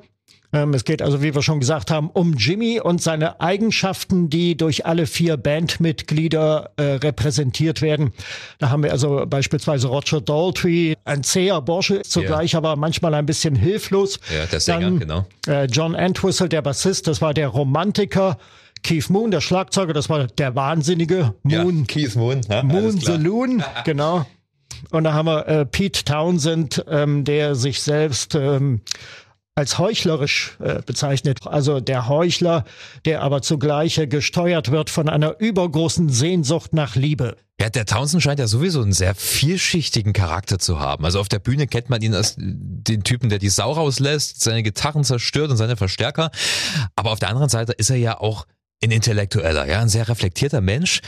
es 0.53 0.86
geht 0.86 1.01
also, 1.01 1.24
wie 1.24 1.33
wir 1.33 1.41
schon 1.41 1.60
gesagt 1.60 1.89
haben, 1.89 2.12
um 2.12 2.36
Jimmy 2.36 2.79
und 2.79 3.01
seine 3.01 3.41
Eigenschaften, 3.41 4.29
die 4.29 4.55
durch 4.55 4.86
alle 4.86 5.07
vier 5.07 5.36
Bandmitglieder 5.36 6.72
äh, 6.77 6.83
repräsentiert 6.83 7.81
werden. 7.81 8.13
Da 8.60 8.69
haben 8.69 8.83
wir 8.83 8.91
also 8.91 9.25
beispielsweise 9.27 9.88
Roger 9.88 10.22
Daltrey, 10.22 10.95
ein 11.05 11.24
zäher 11.24 11.60
Bursche 11.62 12.03
zugleich, 12.03 12.51
ja. 12.51 12.60
aber 12.60 12.75
manchmal 12.75 13.15
ein 13.15 13.25
bisschen 13.25 13.55
hilflos. 13.55 14.19
Ja, 14.31 14.45
der 14.45 14.60
Sänger, 14.60 14.81
Dann, 14.81 15.00
genau. 15.00 15.25
Äh, 15.48 15.65
John 15.65 15.95
Entwistle, 15.95 16.50
der 16.50 16.62
Bassist, 16.62 17.07
das 17.07 17.19
war 17.19 17.33
der 17.33 17.48
Romantiker. 17.48 18.38
Keith 18.83 19.10
Moon, 19.10 19.31
der 19.31 19.41
Schlagzeuger, 19.41 19.93
das 19.93 20.10
war 20.10 20.27
der 20.27 20.55
wahnsinnige 20.55 21.33
Moon. 21.41 21.79
Ja, 21.79 21.86
Keith 21.88 22.15
Moon. 22.15 22.41
Ja, 22.48 22.62
Moon 22.62 23.00
Saloon, 23.00 23.63
genau. 23.86 24.25
Und 24.91 25.05
da 25.05 25.13
haben 25.13 25.27
wir 25.27 25.48
äh, 25.48 25.65
Pete 25.65 26.03
Townsend, 26.03 26.83
ähm, 26.88 27.24
der 27.24 27.55
sich 27.55 27.81
selbst 27.81 28.36
ähm, 28.36 28.81
als 29.55 29.77
heuchlerisch 29.77 30.57
äh, 30.60 30.81
bezeichnet. 30.81 31.45
Also 31.45 31.79
der 31.79 32.07
Heuchler, 32.07 32.65
der 33.05 33.22
aber 33.22 33.41
zugleich 33.41 33.98
äh, 33.98 34.07
gesteuert 34.07 34.72
wird 34.72 34.89
von 34.89 35.10
einer 35.10 35.39
übergroßen 35.39 36.10
Sehnsucht 36.10 36.74
nach 36.74 36.95
Liebe. 36.95 37.38
Ja, 37.62 37.69
der 37.69 37.86
Townsend 37.86 38.24
scheint 38.24 38.39
ja 38.39 38.48
sowieso 38.48 38.81
einen 38.81 38.93
sehr 38.93 39.13
vielschichtigen 39.13 40.12
Charakter 40.12 40.57
zu 40.57 40.79
haben. 40.79 41.05
Also 41.05 41.19
auf 41.19 41.29
der 41.29 41.39
Bühne 41.39 41.67
kennt 41.67 41.89
man 41.89 42.01
ihn 42.01 42.15
als 42.15 42.36
den 42.38 43.03
Typen, 43.03 43.29
der 43.29 43.38
die 43.38 43.50
Sau 43.50 43.72
rauslässt, 43.72 44.41
seine 44.41 44.63
Gitarren 44.63 45.03
zerstört 45.03 45.51
und 45.51 45.57
seine 45.57 45.77
Verstärker. 45.77 46.31
Aber 46.95 47.12
auf 47.12 47.19
der 47.19 47.29
anderen 47.29 47.50
Seite 47.50 47.74
ist 47.74 47.91
er 47.91 47.98
ja 47.98 48.19
auch 48.19 48.48
ein 48.83 48.91
Intellektueller, 48.91 49.67
ja, 49.67 49.79
ein 49.81 49.89
sehr 49.89 50.10
reflektierter 50.10 50.62
Mensch. 50.62 51.01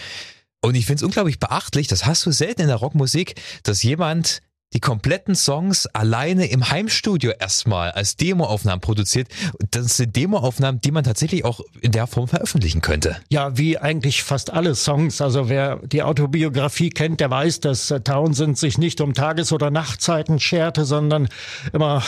Und 0.62 0.76
ich 0.76 0.86
finde 0.86 1.00
es 1.00 1.04
unglaublich 1.04 1.40
beachtlich, 1.40 1.88
das 1.88 2.06
hast 2.06 2.26
du 2.26 2.32
selten 2.32 2.62
in 2.62 2.68
der 2.68 2.78
Rockmusik, 2.78 3.36
dass 3.64 3.84
jemand 3.84 4.42
die 4.76 4.82
kompletten 4.82 5.36
Songs 5.36 5.88
alleine 5.88 6.48
im 6.48 6.70
Heimstudio 6.70 7.32
erstmal 7.40 7.92
als 7.92 8.18
Demoaufnahmen 8.18 8.82
produziert. 8.82 9.30
Das 9.72 9.96
sind 9.96 10.18
Demoaufnahmen, 10.18 10.82
die 10.82 10.92
man 10.92 11.06
tatsächlich 11.06 11.46
auch 11.46 11.62
in 11.80 11.94
der 11.94 12.08
Form 12.08 12.28
veröffentlichen 12.28 12.82
könnte. 12.82 13.16
Ja, 13.30 13.58
wie 13.58 13.78
eigentlich 13.78 14.24
fast 14.24 14.52
alle 14.52 14.76
Songs. 14.76 15.22
Also 15.22 15.48
wer 15.48 15.78
die 15.78 16.04
Autobiografie 16.04 16.90
kennt, 16.90 17.22
der 17.22 17.30
weiß, 17.30 17.62
dass 17.62 17.88
Townsend 18.04 18.58
sich 18.58 18.78
nicht 18.78 19.00
um 19.00 19.14
Tages- 19.14 19.54
oder 19.54 19.72
Nachtzeiten 19.72 20.42
scherte, 20.42 20.84
sondern 20.84 21.30
immer 21.72 22.04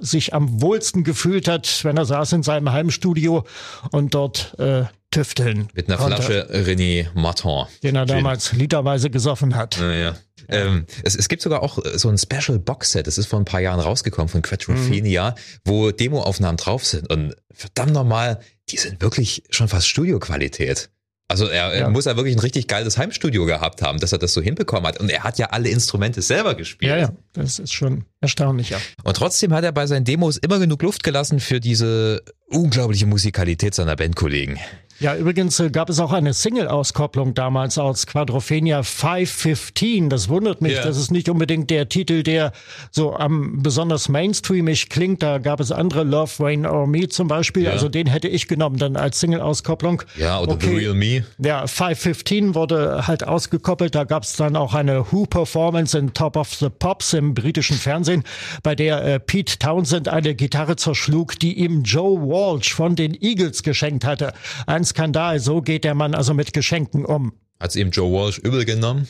sich 0.00 0.32
am 0.32 0.62
wohlsten 0.62 1.04
gefühlt 1.04 1.46
hat, 1.46 1.84
wenn 1.84 1.98
er 1.98 2.06
saß 2.06 2.32
in 2.32 2.42
seinem 2.42 2.72
Heimstudio 2.72 3.44
und 3.90 4.14
dort 4.14 4.58
äh, 4.58 4.84
tüfteln. 5.10 5.68
Mit 5.74 5.88
einer 5.88 5.98
konnte, 5.98 6.22
Flasche 6.22 6.48
René 6.52 7.08
Martin. 7.12 7.66
Den 7.82 7.96
er 7.96 8.06
damals 8.06 8.52
literweise 8.52 9.10
gesoffen 9.10 9.56
hat. 9.56 9.78
Ja, 9.78 9.92
ja. 9.92 10.14
Ähm, 10.48 10.86
es, 11.02 11.14
es 11.14 11.28
gibt 11.28 11.42
sogar 11.42 11.62
auch 11.62 11.84
äh, 11.84 11.98
so 11.98 12.08
ein 12.08 12.18
Special 12.18 12.58
Box 12.58 12.92
Set, 12.92 13.06
das 13.06 13.18
ist 13.18 13.26
vor 13.26 13.38
ein 13.38 13.44
paar 13.44 13.60
Jahren 13.60 13.80
rausgekommen 13.80 14.28
von 14.28 14.42
Quadrophenia, 14.42 15.30
mhm. 15.30 15.34
wo 15.64 15.90
Demoaufnahmen 15.90 16.56
drauf 16.56 16.84
sind. 16.84 17.10
Und 17.10 17.34
verdammt 17.52 17.92
nochmal, 17.92 18.40
die 18.70 18.78
sind 18.78 19.00
wirklich 19.02 19.44
schon 19.50 19.68
fast 19.68 19.88
Studioqualität. 19.88 20.90
Also 21.30 21.46
er, 21.46 21.76
ja. 21.76 21.90
muss 21.90 22.06
ja 22.06 22.16
wirklich 22.16 22.34
ein 22.34 22.40
richtig 22.40 22.68
geiles 22.68 22.96
Heimstudio 22.96 23.44
gehabt 23.44 23.82
haben, 23.82 24.00
dass 24.00 24.12
er 24.12 24.18
das 24.18 24.32
so 24.32 24.40
hinbekommen 24.40 24.86
hat. 24.86 24.98
Und 24.98 25.10
er 25.10 25.24
hat 25.24 25.38
ja 25.38 25.48
alle 25.50 25.68
Instrumente 25.68 26.22
selber 26.22 26.54
gespielt. 26.54 26.90
Ja, 26.90 26.96
ja, 26.96 27.12
das 27.34 27.58
ist 27.58 27.74
schon 27.74 28.06
erstaunlich, 28.22 28.70
ja. 28.70 28.78
Und 29.04 29.14
trotzdem 29.14 29.52
hat 29.52 29.62
er 29.62 29.72
bei 29.72 29.86
seinen 29.86 30.06
Demos 30.06 30.38
immer 30.38 30.58
genug 30.58 30.82
Luft 30.82 31.02
gelassen 31.02 31.38
für 31.38 31.60
diese 31.60 32.22
unglaubliche 32.46 33.04
Musikalität 33.04 33.74
seiner 33.74 33.94
Bandkollegen. 33.94 34.58
Ja, 35.00 35.14
übrigens 35.14 35.60
äh, 35.60 35.70
gab 35.70 35.90
es 35.90 36.00
auch 36.00 36.12
eine 36.12 36.34
Single-Auskopplung 36.34 37.32
damals 37.32 37.78
aus 37.78 38.08
Quadrophenia 38.08 38.82
515. 38.82 40.10
Das 40.10 40.28
wundert 40.28 40.60
mich. 40.60 40.72
Yeah. 40.72 40.82
Das 40.84 40.96
ist 40.96 41.12
nicht 41.12 41.28
unbedingt 41.28 41.70
der 41.70 41.88
Titel, 41.88 42.24
der 42.24 42.52
so 42.90 43.14
am 43.14 43.62
besonders 43.62 44.08
mainstreamig 44.08 44.88
klingt. 44.88 45.22
Da 45.22 45.38
gab 45.38 45.60
es 45.60 45.70
andere 45.70 46.02
Love, 46.02 46.32
Rain 46.40 46.66
or 46.66 46.88
Me 46.88 47.08
zum 47.08 47.28
Beispiel. 47.28 47.64
Yeah. 47.64 47.72
Also 47.72 47.88
den 47.88 48.08
hätte 48.08 48.26
ich 48.26 48.48
genommen 48.48 48.78
dann 48.78 48.96
als 48.96 49.20
Single-Auskopplung. 49.20 50.02
Ja, 50.16 50.40
oder 50.40 50.54
okay. 50.54 50.68
The 50.68 50.76
Real 50.76 50.94
Me. 50.94 51.24
Ja, 51.38 51.68
515 51.68 52.56
wurde 52.56 53.06
halt 53.06 53.22
ausgekoppelt. 53.22 53.94
Da 53.94 54.02
gab 54.02 54.24
es 54.24 54.34
dann 54.34 54.56
auch 54.56 54.74
eine 54.74 55.12
Who-Performance 55.12 55.96
in 55.96 56.12
Top 56.12 56.36
of 56.36 56.52
the 56.54 56.70
Pops 56.70 57.12
im 57.12 57.34
britischen 57.34 57.76
Fernsehen, 57.76 58.24
bei 58.64 58.74
der 58.74 59.04
äh, 59.04 59.20
Pete 59.20 59.60
Townsend 59.60 60.08
eine 60.08 60.34
Gitarre 60.34 60.74
zerschlug, 60.74 61.38
die 61.38 61.56
ihm 61.58 61.84
Joe 61.84 62.20
Walsh 62.20 62.74
von 62.74 62.96
den 62.96 63.16
Eagles 63.20 63.62
geschenkt 63.62 64.04
hatte. 64.04 64.32
Ein 64.66 64.87
Skandal. 64.88 65.40
So 65.40 65.62
geht 65.62 65.84
der 65.84 65.94
Mann 65.94 66.14
also 66.14 66.34
mit 66.34 66.52
Geschenken 66.52 67.04
um. 67.04 67.32
Hat 67.60 67.70
es 67.70 67.76
eben 67.76 67.90
Joe 67.90 68.10
Walsh 68.12 68.38
übel 68.38 68.64
genommen? 68.64 69.08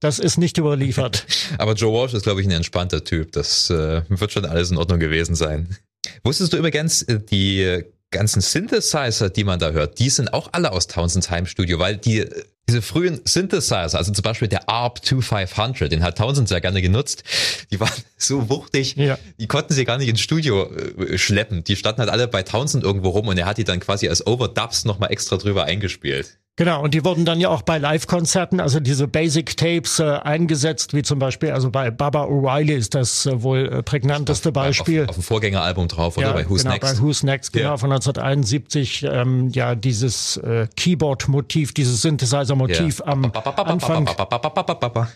Das 0.00 0.18
ist 0.18 0.38
nicht 0.38 0.56
überliefert. 0.56 1.26
Aber 1.58 1.74
Joe 1.74 1.92
Walsh 1.92 2.14
ist, 2.14 2.22
glaube 2.22 2.40
ich, 2.40 2.46
ein 2.46 2.52
entspannter 2.52 3.04
Typ. 3.04 3.32
Das 3.32 3.68
äh, 3.70 4.02
wird 4.08 4.32
schon 4.32 4.46
alles 4.46 4.70
in 4.70 4.78
Ordnung 4.78 4.98
gewesen 4.98 5.34
sein. 5.34 5.76
Wusstest 6.24 6.52
du 6.52 6.56
übrigens, 6.56 7.02
äh, 7.02 7.20
die 7.20 7.84
ganzen 8.10 8.40
Synthesizer, 8.40 9.30
die 9.30 9.44
man 9.44 9.58
da 9.58 9.70
hört, 9.70 9.98
die 9.98 10.10
sind 10.10 10.32
auch 10.32 10.48
alle 10.52 10.72
aus 10.72 10.86
Townsends 10.86 11.30
Heimstudio, 11.30 11.78
weil 11.78 11.96
die 11.96 12.26
diese 12.70 12.82
frühen 12.82 13.20
Synthesizer, 13.24 13.98
also 13.98 14.12
zum 14.12 14.22
Beispiel 14.22 14.48
der 14.48 14.68
ARP 14.68 15.04
2500, 15.04 15.90
den 15.90 16.02
hat 16.02 16.16
Townsend 16.16 16.48
sehr 16.48 16.60
gerne 16.60 16.80
genutzt, 16.80 17.24
die 17.70 17.80
waren 17.80 17.92
so 18.16 18.48
wuchtig, 18.48 18.96
ja. 18.96 19.18
die 19.38 19.46
konnten 19.48 19.74
sie 19.74 19.84
gar 19.84 19.98
nicht 19.98 20.08
ins 20.08 20.20
Studio 20.20 20.70
äh, 20.72 21.18
schleppen. 21.18 21.64
Die 21.64 21.76
standen 21.76 22.00
halt 22.00 22.10
alle 22.10 22.28
bei 22.28 22.42
Townsend 22.42 22.84
irgendwo 22.84 23.10
rum 23.10 23.28
und 23.28 23.38
er 23.38 23.46
hat 23.46 23.58
die 23.58 23.64
dann 23.64 23.80
quasi 23.80 24.08
als 24.08 24.26
Overdubs 24.26 24.84
nochmal 24.84 25.10
extra 25.10 25.36
drüber 25.36 25.64
eingespielt. 25.64 26.38
Genau, 26.60 26.82
und 26.82 26.92
die 26.92 27.06
wurden 27.06 27.24
dann 27.24 27.40
ja 27.40 27.48
auch 27.48 27.62
bei 27.62 27.78
Live-Konzerten, 27.78 28.60
also 28.60 28.80
diese 28.80 29.08
Basic 29.08 29.56
Tapes 29.56 29.98
äh, 29.98 30.04
eingesetzt, 30.04 30.92
wie 30.92 31.00
zum 31.00 31.18
Beispiel, 31.18 31.52
also 31.52 31.70
bei 31.70 31.90
Baba 31.90 32.24
O'Reilly 32.24 32.74
ist 32.74 32.94
das 32.94 33.24
äh, 33.24 33.42
wohl 33.42 33.66
äh, 33.66 33.82
prägnanteste 33.82 34.52
Beispiel. 34.52 35.04
Auf, 35.04 35.08
auf, 35.08 35.14
dem 35.14 35.22
Vorgängeralbum 35.22 35.88
drauf, 35.88 36.18
oder 36.18 36.26
ja, 36.26 36.32
bei 36.34 36.46
Who's 36.50 36.64
genau, 36.64 36.74
Next? 36.74 36.96
Bei 36.96 37.00
Who's 37.00 37.22
Next, 37.22 37.54
genau, 37.54 37.70
ja. 37.70 37.76
von 37.78 37.90
1971, 37.90 39.06
ähm, 39.10 39.48
ja, 39.54 39.74
dieses 39.74 40.36
äh, 40.36 40.68
Keyboard-Motiv, 40.76 41.72
dieses 41.72 42.02
Synthesizer-Motiv 42.02 42.98
ja. 42.98 43.06
am 43.06 43.32
Anfang, 43.32 44.06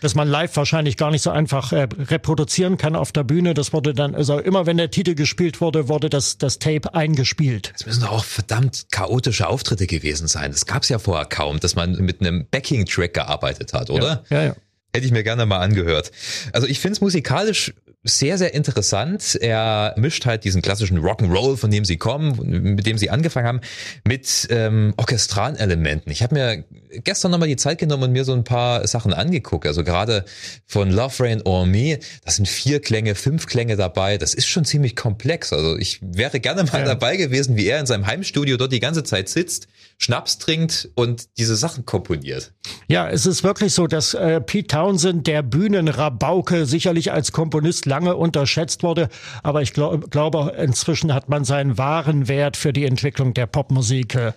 dass 0.01 0.15
man 0.15 0.27
live 0.27 0.57
wahrscheinlich 0.57 0.97
gar 0.97 1.11
nicht 1.11 1.21
so 1.21 1.29
einfach 1.29 1.71
äh, 1.73 1.87
reproduzieren 2.09 2.77
kann 2.77 2.95
auf 2.95 3.11
der 3.11 3.23
Bühne. 3.23 3.53
Das 3.53 3.71
wurde 3.71 3.93
dann, 3.93 4.15
also 4.15 4.39
immer 4.39 4.65
wenn 4.65 4.77
der 4.77 4.89
Titel 4.89 5.13
gespielt 5.13 5.61
wurde, 5.61 5.89
wurde 5.89 6.09
das, 6.09 6.39
das 6.39 6.57
Tape 6.57 6.95
eingespielt. 6.95 7.71
Das 7.73 7.85
müssen 7.85 8.01
doch 8.01 8.13
auch 8.13 8.25
verdammt 8.25 8.87
chaotische 8.89 9.47
Auftritte 9.47 9.85
gewesen 9.85 10.27
sein. 10.27 10.51
Das 10.51 10.65
gab's 10.65 10.89
ja 10.89 10.97
vorher 10.97 11.34
kaum, 11.35 11.59
dass 11.59 11.75
man 11.75 11.93
mit 11.97 12.21
einem 12.21 12.47
Backing-Track 12.49 13.13
gearbeitet 13.13 13.73
hat, 13.73 13.89
oder? 13.89 14.23
Ja, 14.29 14.37
ja. 14.37 14.43
ja. 14.47 14.55
Hätte 14.93 15.05
ich 15.05 15.11
mir 15.11 15.23
gerne 15.23 15.45
mal 15.45 15.59
angehört. 15.59 16.11
Also 16.53 16.67
ich 16.67 16.79
finde 16.79 16.93
es 16.93 17.01
musikalisch 17.01 17.73
sehr, 18.05 18.37
sehr 18.37 18.53
interessant. 18.53 19.35
Er 19.41 19.95
mischt 19.97 20.25
halt 20.25 20.43
diesen 20.43 20.61
klassischen 20.61 20.99
Rock'n'Roll, 20.99 21.57
von 21.57 21.71
dem 21.71 21.85
sie 21.85 21.97
kommen, 21.97 22.37
mit 22.75 22.85
dem 22.85 22.99
sie 22.99 23.09
angefangen 23.09 23.47
haben, 23.47 23.61
mit 24.07 24.47
ähm, 24.51 24.93
orchestralen 24.95 25.55
Elementen. 25.55 26.11
Ich 26.11 26.21
habe 26.21 26.35
mir 26.35 26.63
gestern 27.03 27.31
nochmal 27.31 27.47
die 27.47 27.55
Zeit 27.55 27.79
genommen 27.79 28.03
und 28.03 28.11
mir 28.11 28.23
so 28.23 28.33
ein 28.33 28.43
paar 28.43 28.87
Sachen 28.87 29.11
angeguckt. 29.11 29.65
Also 29.65 29.83
gerade 29.83 30.23
von 30.67 30.91
Love 30.91 31.23
Rain 31.23 31.41
or 31.41 31.65
Me, 31.65 31.99
das 32.23 32.35
sind 32.35 32.47
vier 32.47 32.79
Klänge, 32.79 33.15
fünf 33.15 33.47
Klänge 33.47 33.75
dabei. 33.75 34.19
Das 34.19 34.35
ist 34.35 34.47
schon 34.47 34.65
ziemlich 34.65 34.95
komplex. 34.95 35.51
Also 35.51 35.75
ich 35.77 35.99
wäre 36.01 36.39
gerne 36.39 36.63
mal 36.63 36.79
ja. 36.79 36.85
dabei 36.85 37.17
gewesen, 37.17 37.57
wie 37.57 37.65
er 37.65 37.79
in 37.79 37.87
seinem 37.87 38.05
Heimstudio 38.05 38.57
dort 38.57 38.71
die 38.71 38.79
ganze 38.79 39.03
Zeit 39.03 39.29
sitzt, 39.29 39.67
Schnaps 39.97 40.37
trinkt 40.37 40.89
und 40.95 41.37
diese 41.37 41.55
Sachen 41.55 41.85
komponiert. 41.85 42.53
Ja, 42.87 43.09
es 43.09 43.25
ist 43.25 43.43
wirklich 43.43 43.73
so, 43.73 43.87
dass 43.87 44.13
äh, 44.13 44.41
Pete 44.41 44.67
Townsend, 44.67 45.25
der 45.25 45.41
Bühnenrabauke, 45.41 46.65
sicherlich 46.65 47.11
als 47.11 47.31
Komponist 47.31 47.85
lange 47.95 48.15
unterschätzt 48.17 48.83
wurde. 48.83 49.07
Aber 49.41 49.61
ich 49.61 49.73
glaub, 49.73 50.11
glaube, 50.11 50.53
inzwischen 50.57 51.13
hat 51.13 51.29
man 51.29 51.45
seinen 51.45 51.77
wahren 51.77 52.27
Wert 52.27 52.57
für 52.57 52.73
die 52.73 52.85
Entwicklung 52.85 53.33
der 53.33 53.45
Popmusik 53.45 54.15
äh, 54.15 54.33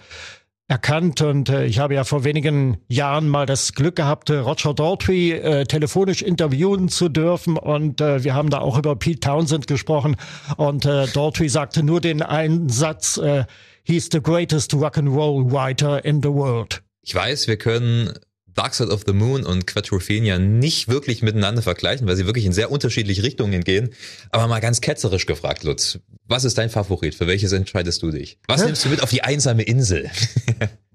erkannt 0.68 1.23
und 1.23 1.49
äh, 1.49 1.64
ich 1.64 1.79
habe 1.79 1.94
ja 1.94 2.05
vor 2.05 2.25
wenigen 2.25 2.77
Jahren 2.88 3.27
mal 3.27 3.47
das 3.47 3.73
Glück 3.73 3.97
gehabt, 3.97 4.29
äh, 4.29 4.37
Roger 4.37 4.75
Daltrey 4.75 5.33
äh, 5.33 5.64
telefonisch 5.64 6.21
interviewen 6.21 6.90
zu 6.90 7.09
dürfen 7.09 7.57
und 7.57 8.03
äh, 8.03 8.23
wir 8.23 8.35
haben 8.35 8.51
da 8.51 8.59
auch 8.59 8.79
über 8.79 8.94
Pete 8.94 9.21
Townsend 9.21 9.66
gesprochen 9.66 10.16
und 10.59 10.85
äh, 10.85 11.07
Daltrey 11.07 11.49
sagte 11.49 11.83
nur 11.83 12.03
den 12.03 12.23
einen 12.23 12.68
Satz, 12.68 13.16
äh, 13.16 13.44
he's 13.83 14.11
the 14.12 14.21
greatest 14.21 14.75
rock 14.75 14.99
and 14.99 15.09
roll 15.09 15.51
writer 15.51 16.05
in 16.05 16.23
the 16.23 16.29
world. 16.29 16.83
Ich 17.01 17.14
weiß, 17.14 17.49
wir 17.49 17.57
können 17.57 18.12
Dark 18.59 18.75
Side 18.75 18.90
of 18.90 19.05
the 19.07 19.12
Moon 19.12 19.44
und 19.44 19.68
Quadrophenia 19.68 20.40
nicht 20.40 20.88
wirklich 20.88 21.23
miteinander 21.23 21.62
vergleichen, 21.62 22.09
weil 22.09 22.16
sie 22.16 22.27
wirklich 22.27 22.44
in 22.44 22.53
sehr 22.53 22.73
unterschiedliche 22.73 23.23
Richtungen 23.23 23.62
gehen. 23.62 23.90
Aber 24.31 24.49
mal 24.49 24.61
ganz 24.61 24.81
ketzerisch 24.81 25.27
gefragt, 25.27 25.62
Lutz, 25.62 26.01
was 26.27 26.42
ist 26.42 26.59
dein 26.59 26.68
Favorit? 26.68 27.14
Für 27.14 27.29
welches 27.29 27.53
entscheidest 27.53 28.03
du 28.03 28.11
dich? 28.11 28.40
Was 28.49 28.62
Hä? 28.62 28.66
nimmst 28.66 28.85
du 28.85 28.88
mit 28.88 29.01
auf 29.05 29.11
die 29.11 29.23
einsame 29.23 29.62
Insel? 29.62 30.11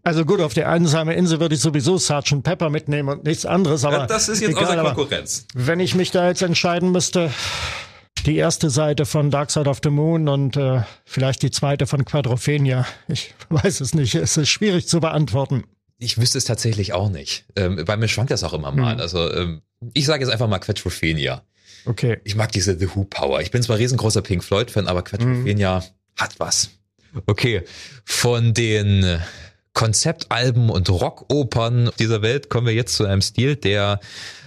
Also 0.05 0.25
gut, 0.25 0.41
auf 0.41 0.53
die 0.53 0.65
einsame 0.65 1.13
Insel 1.13 1.39
würde 1.39 1.55
ich 1.55 1.61
sowieso 1.61 1.97
Sgt. 1.97 2.43
Pepper 2.43 2.69
mitnehmen 2.69 3.07
und 3.07 3.23
nichts 3.23 3.45
anderes, 3.45 3.85
aber. 3.85 3.99
Ja, 3.99 4.05
das 4.05 4.27
ist 4.27 4.41
jetzt 4.41 4.51
egal, 4.51 4.77
außer 4.77 4.93
Konkurrenz. 4.93 5.45
Wenn 5.53 5.79
ich 5.79 5.95
mich 5.95 6.11
da 6.11 6.27
jetzt 6.27 6.41
entscheiden 6.41 6.91
müsste, 6.91 7.31
die 8.25 8.35
erste 8.35 8.69
Seite 8.69 9.05
von 9.05 9.31
Dark 9.31 9.49
Side 9.49 9.69
of 9.69 9.79
the 9.81 9.89
Moon 9.89 10.27
und 10.27 10.57
äh, 10.57 10.81
vielleicht 11.05 11.41
die 11.41 11.51
zweite 11.51 11.87
von 11.87 12.03
Quadrophenia. 12.03 12.85
Ich 13.07 13.33
weiß 13.49 13.79
es 13.79 13.95
nicht. 13.95 14.15
Es 14.15 14.35
ist 14.35 14.49
schwierig 14.49 14.89
zu 14.89 14.99
beantworten. 14.99 15.63
Ich 16.03 16.17
wüsste 16.17 16.37
es 16.37 16.45
tatsächlich 16.45 16.93
auch 16.93 17.09
nicht. 17.09 17.45
Ähm, 17.55 17.83
bei 17.85 17.97
mir 17.97 18.07
schwankt 18.07 18.31
das 18.31 18.43
auch 18.43 18.53
immer 18.53 18.71
mal. 18.71 18.93
Hm. 18.93 18.99
Also 18.99 19.31
ähm, 19.33 19.61
ich 19.93 20.05
sage 20.05 20.23
jetzt 20.23 20.31
einfach 20.31 20.47
mal 20.47 20.59
Quadrophenia. 20.59 21.43
Okay. 21.85 22.19
Ich 22.23 22.35
mag 22.35 22.51
diese 22.51 22.77
The 22.77 22.89
Who 22.93 23.05
Power. 23.05 23.41
Ich 23.41 23.51
bin 23.51 23.63
zwar 23.63 23.77
riesengroßer 23.77 24.21
Pink 24.21 24.43
Floyd 24.43 24.71
Fan, 24.71 24.87
aber 24.87 25.03
Quadrophenia, 25.03 25.81
hm. 25.81 25.87
Hat 26.15 26.39
was. 26.39 26.69
Okay, 27.25 27.63
von 28.05 28.53
den 28.53 29.19
Konzeptalben 29.73 30.69
und 30.69 30.89
Rockopern 30.89 31.89
dieser 31.99 32.21
Welt 32.21 32.49
kommen 32.49 32.67
wir 32.67 32.73
jetzt 32.73 32.95
zu 32.95 33.05
einem 33.05 33.21
Stil, 33.21 33.55
der 33.55 34.01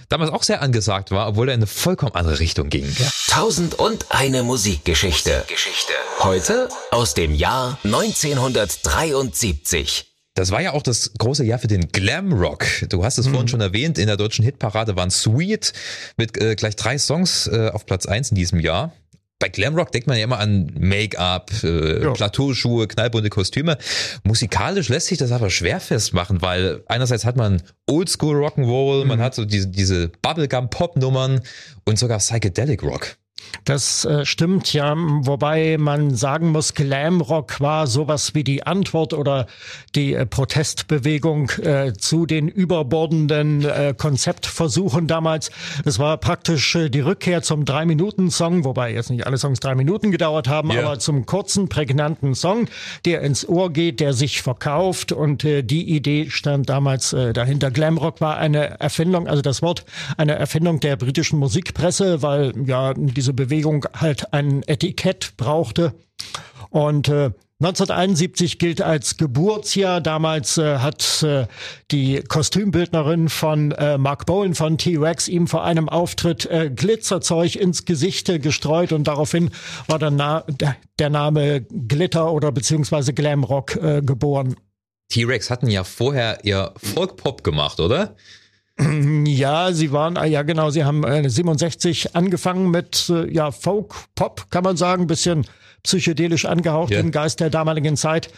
damals 0.09 0.31
auch 0.31 0.43
sehr 0.43 0.61
angesagt 0.61 1.09
war, 1.11 1.27
obwohl 1.27 1.49
er 1.49 1.55
in 1.55 1.59
eine 1.59 1.67
vollkommen 1.67 2.15
andere 2.15 2.39
Richtung 2.39 2.69
ging. 2.69 2.89
Tausend 3.27 3.75
und 3.75 4.05
eine 4.09 4.43
Musikgeschichte. 4.43 5.43
Geschichte. 5.47 5.91
Heute 6.19 6.69
aus 6.91 7.13
dem 7.13 7.33
Jahr 7.33 7.77
1973. 7.83 10.16
Das 10.37 10.51
war 10.51 10.61
ja 10.61 10.73
auch 10.73 10.83
das 10.83 11.13
große 11.17 11.43
Jahr 11.43 11.57
für 11.57 11.67
den 11.67 11.87
Glam 11.89 12.31
Rock. 12.31 12.65
Du 12.89 13.03
hast 13.03 13.17
es 13.17 13.25
mhm. 13.27 13.31
vorhin 13.31 13.47
schon 13.47 13.61
erwähnt, 13.61 13.97
in 13.97 14.05
der 14.05 14.17
deutschen 14.17 14.45
Hitparade 14.45 14.95
waren 14.95 15.09
Sweet 15.09 15.73
mit 16.15 16.39
äh, 16.39 16.55
gleich 16.55 16.75
drei 16.75 16.99
Songs 16.99 17.47
äh, 17.47 17.69
auf 17.73 17.87
Platz 17.87 18.05
eins 18.05 18.29
in 18.29 18.35
diesem 18.35 18.59
Jahr 18.59 18.93
bei 19.39 19.49
Glamrock 19.49 19.91
denkt 19.91 20.07
man 20.07 20.17
ja 20.17 20.23
immer 20.23 20.39
an 20.39 20.71
Make-up, 20.79 21.51
äh, 21.63 22.03
ja. 22.03 22.11
Plateauschuhe, 22.13 22.87
knallbunte 22.87 23.29
Kostüme. 23.29 23.77
Musikalisch 24.23 24.89
lässt 24.89 25.07
sich 25.07 25.19
das 25.19 25.31
aber 25.31 25.51
schwer 25.51 25.79
festmachen, 25.79 26.41
weil 26.41 26.81
einerseits 26.87 27.23
hat 27.23 27.35
man 27.35 27.61
Oldschool 27.85 28.35
Rock'n'Roll, 28.35 29.03
mhm. 29.03 29.07
man 29.07 29.19
hat 29.21 29.35
so 29.35 29.45
diese, 29.45 29.67
diese 29.67 30.09
Bubblegum-Pop-Nummern 30.23 31.41
und 31.85 31.99
sogar 31.99 32.17
Psychedelic 32.17 32.81
Rock. 32.81 33.17
Das 33.65 34.05
äh, 34.05 34.25
stimmt 34.25 34.71
ja, 34.73 34.95
wobei 34.95 35.77
man 35.77 36.15
sagen 36.15 36.51
muss, 36.51 36.73
Glamrock 36.73 37.59
war 37.59 37.87
sowas 37.87 38.33
wie 38.33 38.43
die 38.43 38.63
Antwort 38.63 39.13
oder 39.13 39.47
die 39.95 40.13
äh, 40.13 40.25
Protestbewegung 40.25 41.49
äh, 41.61 41.93
zu 41.93 42.25
den 42.25 42.47
überbordenden 42.47 43.65
äh, 43.65 43.93
Konzeptversuchen 43.97 45.07
damals. 45.07 45.51
Es 45.85 45.99
war 45.99 46.17
praktisch 46.17 46.75
äh, 46.75 46.89
die 46.89 47.01
Rückkehr 47.01 47.41
zum 47.41 47.65
Drei-Minuten-Song, 47.65 48.63
wobei 48.63 48.93
jetzt 48.93 49.09
nicht 49.09 49.25
alle 49.25 49.37
Songs 49.37 49.59
drei 49.59 49.75
Minuten 49.75 50.11
gedauert 50.11 50.47
haben, 50.47 50.71
yeah. 50.71 50.85
aber 50.85 50.99
zum 50.99 51.25
kurzen, 51.25 51.69
prägnanten 51.69 52.35
Song, 52.35 52.67
der 53.05 53.21
ins 53.21 53.47
Ohr 53.47 53.71
geht, 53.71 53.99
der 53.99 54.13
sich 54.13 54.41
verkauft 54.41 55.11
und 55.11 55.43
äh, 55.43 55.63
die 55.63 55.89
Idee 55.89 56.29
stand 56.29 56.69
damals 56.69 57.13
äh, 57.13 57.33
dahinter. 57.33 57.71
Glamrock 57.71 58.21
war 58.21 58.37
eine 58.37 58.79
Erfindung, 58.79 59.27
also 59.27 59.41
das 59.41 59.61
Wort 59.61 59.85
eine 60.17 60.35
Erfindung 60.35 60.79
der 60.79 60.95
britischen 60.95 61.39
Musikpresse, 61.39 62.21
weil 62.21 62.53
ja 62.65 62.93
diese 62.95 63.33
Bewegung 63.37 63.85
halt 63.95 64.33
ein 64.33 64.63
Etikett 64.63 65.37
brauchte. 65.37 65.93
Und 66.69 67.07
äh, 67.07 67.31
1971 67.59 68.59
gilt 68.59 68.83
als 68.83 69.17
Geburtsjahr. 69.17 69.99
Damals 69.99 70.59
äh, 70.59 70.77
hat 70.77 71.23
äh, 71.23 71.47
die 71.89 72.21
Kostümbildnerin 72.21 73.29
von 73.29 73.71
äh, 73.71 73.97
Mark 73.97 74.27
Bowen 74.27 74.53
von 74.53 74.77
T-Rex 74.77 75.27
ihm 75.27 75.47
vor 75.47 75.63
einem 75.63 75.89
Auftritt 75.89 76.45
äh, 76.45 76.69
Glitzerzeug 76.69 77.55
ins 77.55 77.85
Gesicht 77.85 78.27
gestreut 78.43 78.91
und 78.91 79.05
daraufhin 79.05 79.49
war 79.87 79.97
der, 79.97 80.11
Na 80.11 80.43
der 80.99 81.09
Name 81.09 81.61
Glitter 81.61 82.31
oder 82.31 82.51
beziehungsweise 82.51 83.13
Glamrock 83.13 83.75
äh, 83.77 84.01
geboren. 84.03 84.55
T-Rex 85.09 85.49
hatten 85.49 85.67
ja 85.67 85.83
vorher 85.83 86.39
ihr 86.43 86.73
Folkpop 86.77 87.43
gemacht, 87.43 87.79
oder? 87.79 88.15
Ja, 89.27 89.71
sie 89.71 89.91
waren, 89.91 90.17
ah, 90.17 90.25
ja 90.25 90.41
genau, 90.41 90.69
sie 90.69 90.83
haben 90.83 91.03
äh, 91.03 91.29
67 91.29 92.15
angefangen 92.15 92.71
mit 92.71 93.09
äh, 93.09 93.31
ja, 93.31 93.51
Folk, 93.51 93.93
Pop, 94.15 94.49
kann 94.49 94.63
man 94.63 94.77
sagen, 94.77 95.07
bisschen 95.07 95.45
psychedelisch 95.83 96.45
angehaucht 96.45 96.91
yeah. 96.91 97.01
im 97.01 97.11
Geist 97.11 97.39
der 97.39 97.49
damaligen 97.49 97.97
Zeit. 97.97 98.29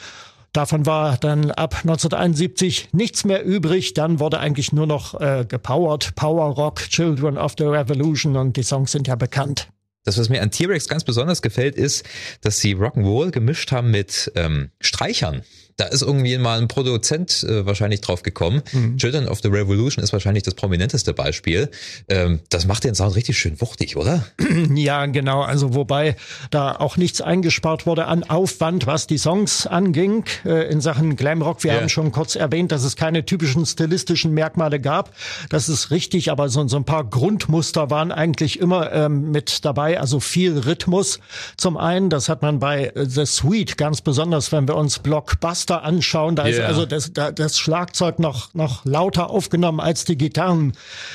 Davon 0.51 0.85
war 0.85 1.17
dann 1.17 1.51
ab 1.51 1.75
1971 1.83 2.89
nichts 2.91 3.23
mehr 3.23 3.45
übrig. 3.45 3.93
Dann 3.93 4.19
wurde 4.19 4.39
eigentlich 4.39 4.71
nur 4.73 4.87
noch 4.87 5.19
äh, 5.19 5.45
gepowert, 5.47 6.15
Power 6.15 6.55
Rock, 6.55 6.89
Children 6.89 7.37
of 7.37 7.53
the 7.57 7.65
Revolution 7.65 8.35
und 8.35 8.57
die 8.57 8.63
Songs 8.63 8.91
sind 8.91 9.07
ja 9.07 9.15
bekannt. 9.15 9.67
Das, 10.05 10.17
was 10.17 10.29
mir 10.29 10.41
an 10.41 10.49
T-Rex 10.49 10.87
ganz 10.87 11.03
besonders 11.03 11.41
gefällt, 11.41 11.75
ist, 11.75 12.03
dass 12.41 12.59
sie 12.59 12.75
Rock'n'Roll 12.75 13.31
gemischt 13.31 13.71
haben 13.71 13.91
mit 13.91 14.31
ähm, 14.35 14.71
Streichern 14.81 15.43
da 15.79 15.85
ist 15.85 16.01
irgendwie 16.01 16.37
mal 16.37 16.59
ein 16.59 16.67
Produzent 16.67 17.43
äh, 17.43 17.65
wahrscheinlich 17.65 18.01
drauf 18.01 18.21
gekommen. 18.21 18.61
Mhm. 18.73 18.97
Children 18.97 19.29
of 19.29 19.39
the 19.41 19.47
Revolution 19.47 20.03
ist 20.03 20.11
wahrscheinlich 20.11 20.43
das 20.43 20.53
prominenteste 20.53 21.13
Beispiel. 21.13 21.69
Ähm, 22.09 22.41
das 22.49 22.67
macht 22.67 22.83
den 22.83 22.95
Sound 22.95 23.15
richtig 23.15 23.37
schön 23.37 23.59
wuchtig, 23.61 23.95
oder? 23.95 24.25
Ja, 24.75 25.05
genau. 25.07 25.41
Also 25.41 25.73
wobei 25.73 26.15
da 26.51 26.75
auch 26.75 26.97
nichts 26.97 27.21
eingespart 27.21 27.85
wurde 27.85 28.05
an 28.05 28.23
Aufwand, 28.23 28.87
was 28.87 29.07
die 29.07 29.17
Songs 29.17 29.67
anging 29.67 30.25
äh, 30.45 30.69
in 30.69 30.81
Sachen 30.81 31.15
Glamrock. 31.15 31.63
Wir 31.63 31.71
yeah. 31.71 31.81
haben 31.81 31.89
schon 31.89 32.11
kurz 32.11 32.35
erwähnt, 32.35 32.71
dass 32.71 32.83
es 32.83 32.95
keine 32.95 33.25
typischen 33.25 33.65
stilistischen 33.65 34.33
Merkmale 34.33 34.79
gab. 34.79 35.13
Das 35.49 35.69
ist 35.69 35.91
richtig, 35.91 36.31
aber 36.31 36.49
so, 36.49 36.67
so 36.67 36.77
ein 36.77 36.85
paar 36.85 37.03
Grundmuster 37.03 37.89
waren 37.89 38.11
eigentlich 38.11 38.59
immer 38.59 38.91
ähm, 38.91 39.31
mit 39.31 39.65
dabei. 39.65 39.99
Also 39.99 40.19
viel 40.19 40.57
Rhythmus. 40.57 41.19
Zum 41.57 41.77
einen, 41.77 42.09
das 42.09 42.29
hat 42.29 42.41
man 42.41 42.59
bei 42.59 42.91
The 42.95 43.25
Sweet 43.25 43.77
ganz 43.77 44.01
besonders, 44.01 44.51
wenn 44.51 44.67
wir 44.67 44.75
uns 44.75 44.99
Blockbuster 44.99 45.68
Orchester 45.69 45.83
anschauen, 45.83 46.35
da 46.35 46.45
yeah. 46.45 46.53
ist 46.53 46.61
also 46.61 46.85
das, 46.85 47.11
das 47.13 47.59
Schlagzeug 47.59 48.19
noch, 48.19 48.53
noch 48.53 48.85
lauter 48.85 49.29
aufgenommen 49.29 49.79
als 49.79 50.05
die 50.05 50.17
Gitarren. 50.17 50.73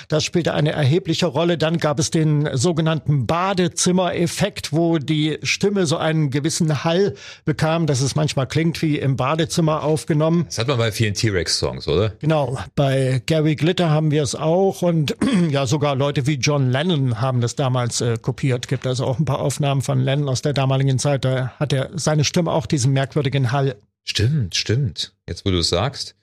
Das 0.09 0.25
spielte 0.25 0.55
eine 0.55 0.73
erhebliche 0.73 1.27
Rolle. 1.27 1.59
Dann 1.59 1.79
gab 1.79 1.99
es 1.99 2.11
den 2.11 2.49
sogenannten 2.57 3.27
Badezimmereffekt, 3.27 4.73
wo 4.73 4.99
die 4.99 5.39
Stimme 5.43 5.87
so 5.87 5.97
einen 5.97 6.31
gewissen 6.31 6.85
Hall 6.85 7.15
bekam, 7.45 7.87
dass 7.87 8.01
es 8.01 8.15
manchmal 8.15 8.47
klingt 8.47 8.81
wie 8.83 8.99
im 8.99 9.17
Badezimmer 9.17 9.83
aufgenommen. 9.83 10.45
Das 10.47 10.59
hat 10.59 10.69
man 10.69 10.79
bei 10.79 10.93
vielen 10.93 11.15
T-Rex-Songs, 11.15 11.89
oder? 11.89 12.11
Genau. 12.21 12.59
Bei 12.75 13.23
Gary 13.27 13.57
Glitter 13.57 13.91
haben 13.91 14.11
wir 14.11 14.23
es 14.23 14.35
auch 14.35 14.83
und 14.83 15.17
ja, 15.51 15.67
sogar 15.67 15.97
Leute 15.97 16.27
wie 16.27 16.35
John 16.35 16.71
Lennon 16.71 17.21
haben 17.21 17.41
das 17.41 17.57
damals 17.57 18.01
äh, 18.01 18.17
kopiert. 18.21 18.69
Gibt 18.69 18.87
also 18.87 19.05
auch 19.05 19.19
ein 19.19 19.25
paar 19.25 19.41
Aufnahmen 19.41 19.83
von 19.83 20.01
Lennon 20.01 20.29
aus 20.29 20.43
der 20.43 20.53
damaligen 20.53 20.99
Zeit. 20.99 21.25
Da 21.25 21.53
hat 21.59 21.73
er 21.73 21.91
seine 21.95 22.25
Stimme 22.25 22.53
auch 22.53 22.67
diesen 22.67 22.93
merkwürdigen 22.93 23.53
Hall. 23.53 23.77
Stimmt, 24.05 24.55
stimmt. 24.55 25.13
Jetzt, 25.29 25.45
wo 25.45 25.51
du 25.51 25.59
es 25.59 25.69
sagst. 25.71 26.15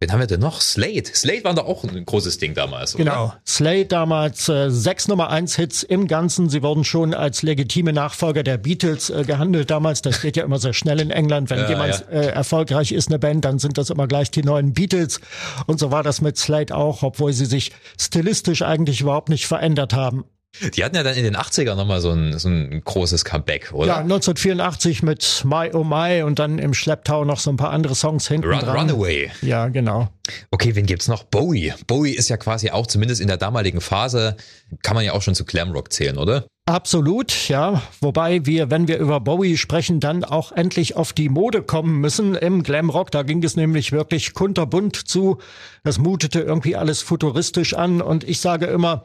Wen 0.00 0.12
haben 0.12 0.20
wir 0.20 0.28
denn 0.28 0.38
noch? 0.38 0.60
Slade. 0.60 1.02
Slade 1.12 1.42
war 1.42 1.54
doch 1.54 1.66
auch 1.66 1.82
ein 1.82 2.04
großes 2.04 2.38
Ding 2.38 2.54
damals, 2.54 2.94
oder? 2.94 3.04
Genau. 3.04 3.34
Slade 3.44 3.86
damals 3.86 4.48
äh, 4.48 4.70
sechs 4.70 5.08
Nummer 5.08 5.28
eins 5.30 5.56
Hits 5.56 5.82
im 5.82 6.06
Ganzen. 6.06 6.48
Sie 6.48 6.62
wurden 6.62 6.84
schon 6.84 7.14
als 7.14 7.42
legitime 7.42 7.92
Nachfolger 7.92 8.44
der 8.44 8.58
Beatles 8.58 9.10
äh, 9.10 9.24
gehandelt 9.24 9.70
damals. 9.70 10.00
Das 10.00 10.20
geht 10.20 10.36
ja 10.36 10.44
immer 10.44 10.60
sehr 10.60 10.72
schnell 10.72 11.00
in 11.00 11.10
England. 11.10 11.50
Wenn 11.50 11.58
ja, 11.58 11.68
jemand 11.68 12.06
ja. 12.12 12.16
Äh, 12.16 12.26
erfolgreich 12.28 12.92
ist, 12.92 13.08
eine 13.08 13.18
Band, 13.18 13.44
dann 13.44 13.58
sind 13.58 13.76
das 13.76 13.90
immer 13.90 14.06
gleich 14.06 14.30
die 14.30 14.42
neuen 14.42 14.72
Beatles. 14.72 15.20
Und 15.66 15.80
so 15.80 15.90
war 15.90 16.04
das 16.04 16.20
mit 16.20 16.38
Slade 16.38 16.76
auch, 16.76 17.02
obwohl 17.02 17.32
sie 17.32 17.46
sich 17.46 17.72
stilistisch 17.98 18.62
eigentlich 18.62 19.00
überhaupt 19.00 19.30
nicht 19.30 19.48
verändert 19.48 19.94
haben. 19.94 20.24
Die 20.74 20.84
hatten 20.84 20.96
ja 20.96 21.02
dann 21.02 21.14
in 21.14 21.24
den 21.24 21.36
80ern 21.36 21.74
nochmal 21.74 22.00
so 22.00 22.10
ein, 22.10 22.38
so 22.38 22.48
ein 22.48 22.82
großes 22.84 23.24
Comeback, 23.24 23.72
oder? 23.72 23.86
Ja, 23.88 23.96
1984 23.98 25.02
mit 25.02 25.42
My 25.44 25.70
Oh 25.72 25.84
My 25.84 26.22
und 26.22 26.38
dann 26.38 26.58
im 26.58 26.74
Schlepptau 26.74 27.24
noch 27.24 27.38
so 27.38 27.50
ein 27.50 27.56
paar 27.56 27.70
andere 27.70 27.94
Songs 27.94 28.28
hinten 28.28 28.48
Run, 28.48 28.60
dran. 28.60 28.76
Runaway. 28.76 29.30
Ja, 29.42 29.68
genau. 29.68 30.08
Okay, 30.50 30.74
wen 30.74 30.86
gibt's 30.86 31.08
noch? 31.08 31.24
Bowie. 31.24 31.72
Bowie 31.86 32.12
ist 32.12 32.28
ja 32.28 32.36
quasi 32.36 32.70
auch 32.70 32.86
zumindest 32.86 33.20
in 33.20 33.28
der 33.28 33.36
damaligen 33.36 33.80
Phase, 33.80 34.36
kann 34.82 34.94
man 34.94 35.04
ja 35.04 35.12
auch 35.12 35.22
schon 35.22 35.34
zu 35.34 35.44
Glamrock 35.44 35.92
zählen, 35.92 36.18
oder? 36.18 36.46
Absolut, 36.68 37.48
ja. 37.48 37.80
Wobei 38.02 38.44
wir, 38.44 38.70
wenn 38.70 38.88
wir 38.88 38.98
über 38.98 39.20
Bowie 39.20 39.56
sprechen, 39.56 40.00
dann 40.00 40.22
auch 40.22 40.52
endlich 40.52 40.96
auf 40.96 41.14
die 41.14 41.30
Mode 41.30 41.62
kommen 41.62 41.98
müssen 41.98 42.34
im 42.34 42.62
Glamrock. 42.62 43.10
Da 43.10 43.22
ging 43.22 43.42
es 43.42 43.56
nämlich 43.56 43.90
wirklich 43.90 44.34
kunterbunt 44.34 44.94
zu. 45.08 45.38
Das 45.82 45.96
mutete 45.96 46.40
irgendwie 46.40 46.76
alles 46.76 47.00
futuristisch 47.00 47.72
an. 47.72 48.02
Und 48.02 48.22
ich 48.22 48.40
sage 48.40 48.66
immer, 48.66 49.04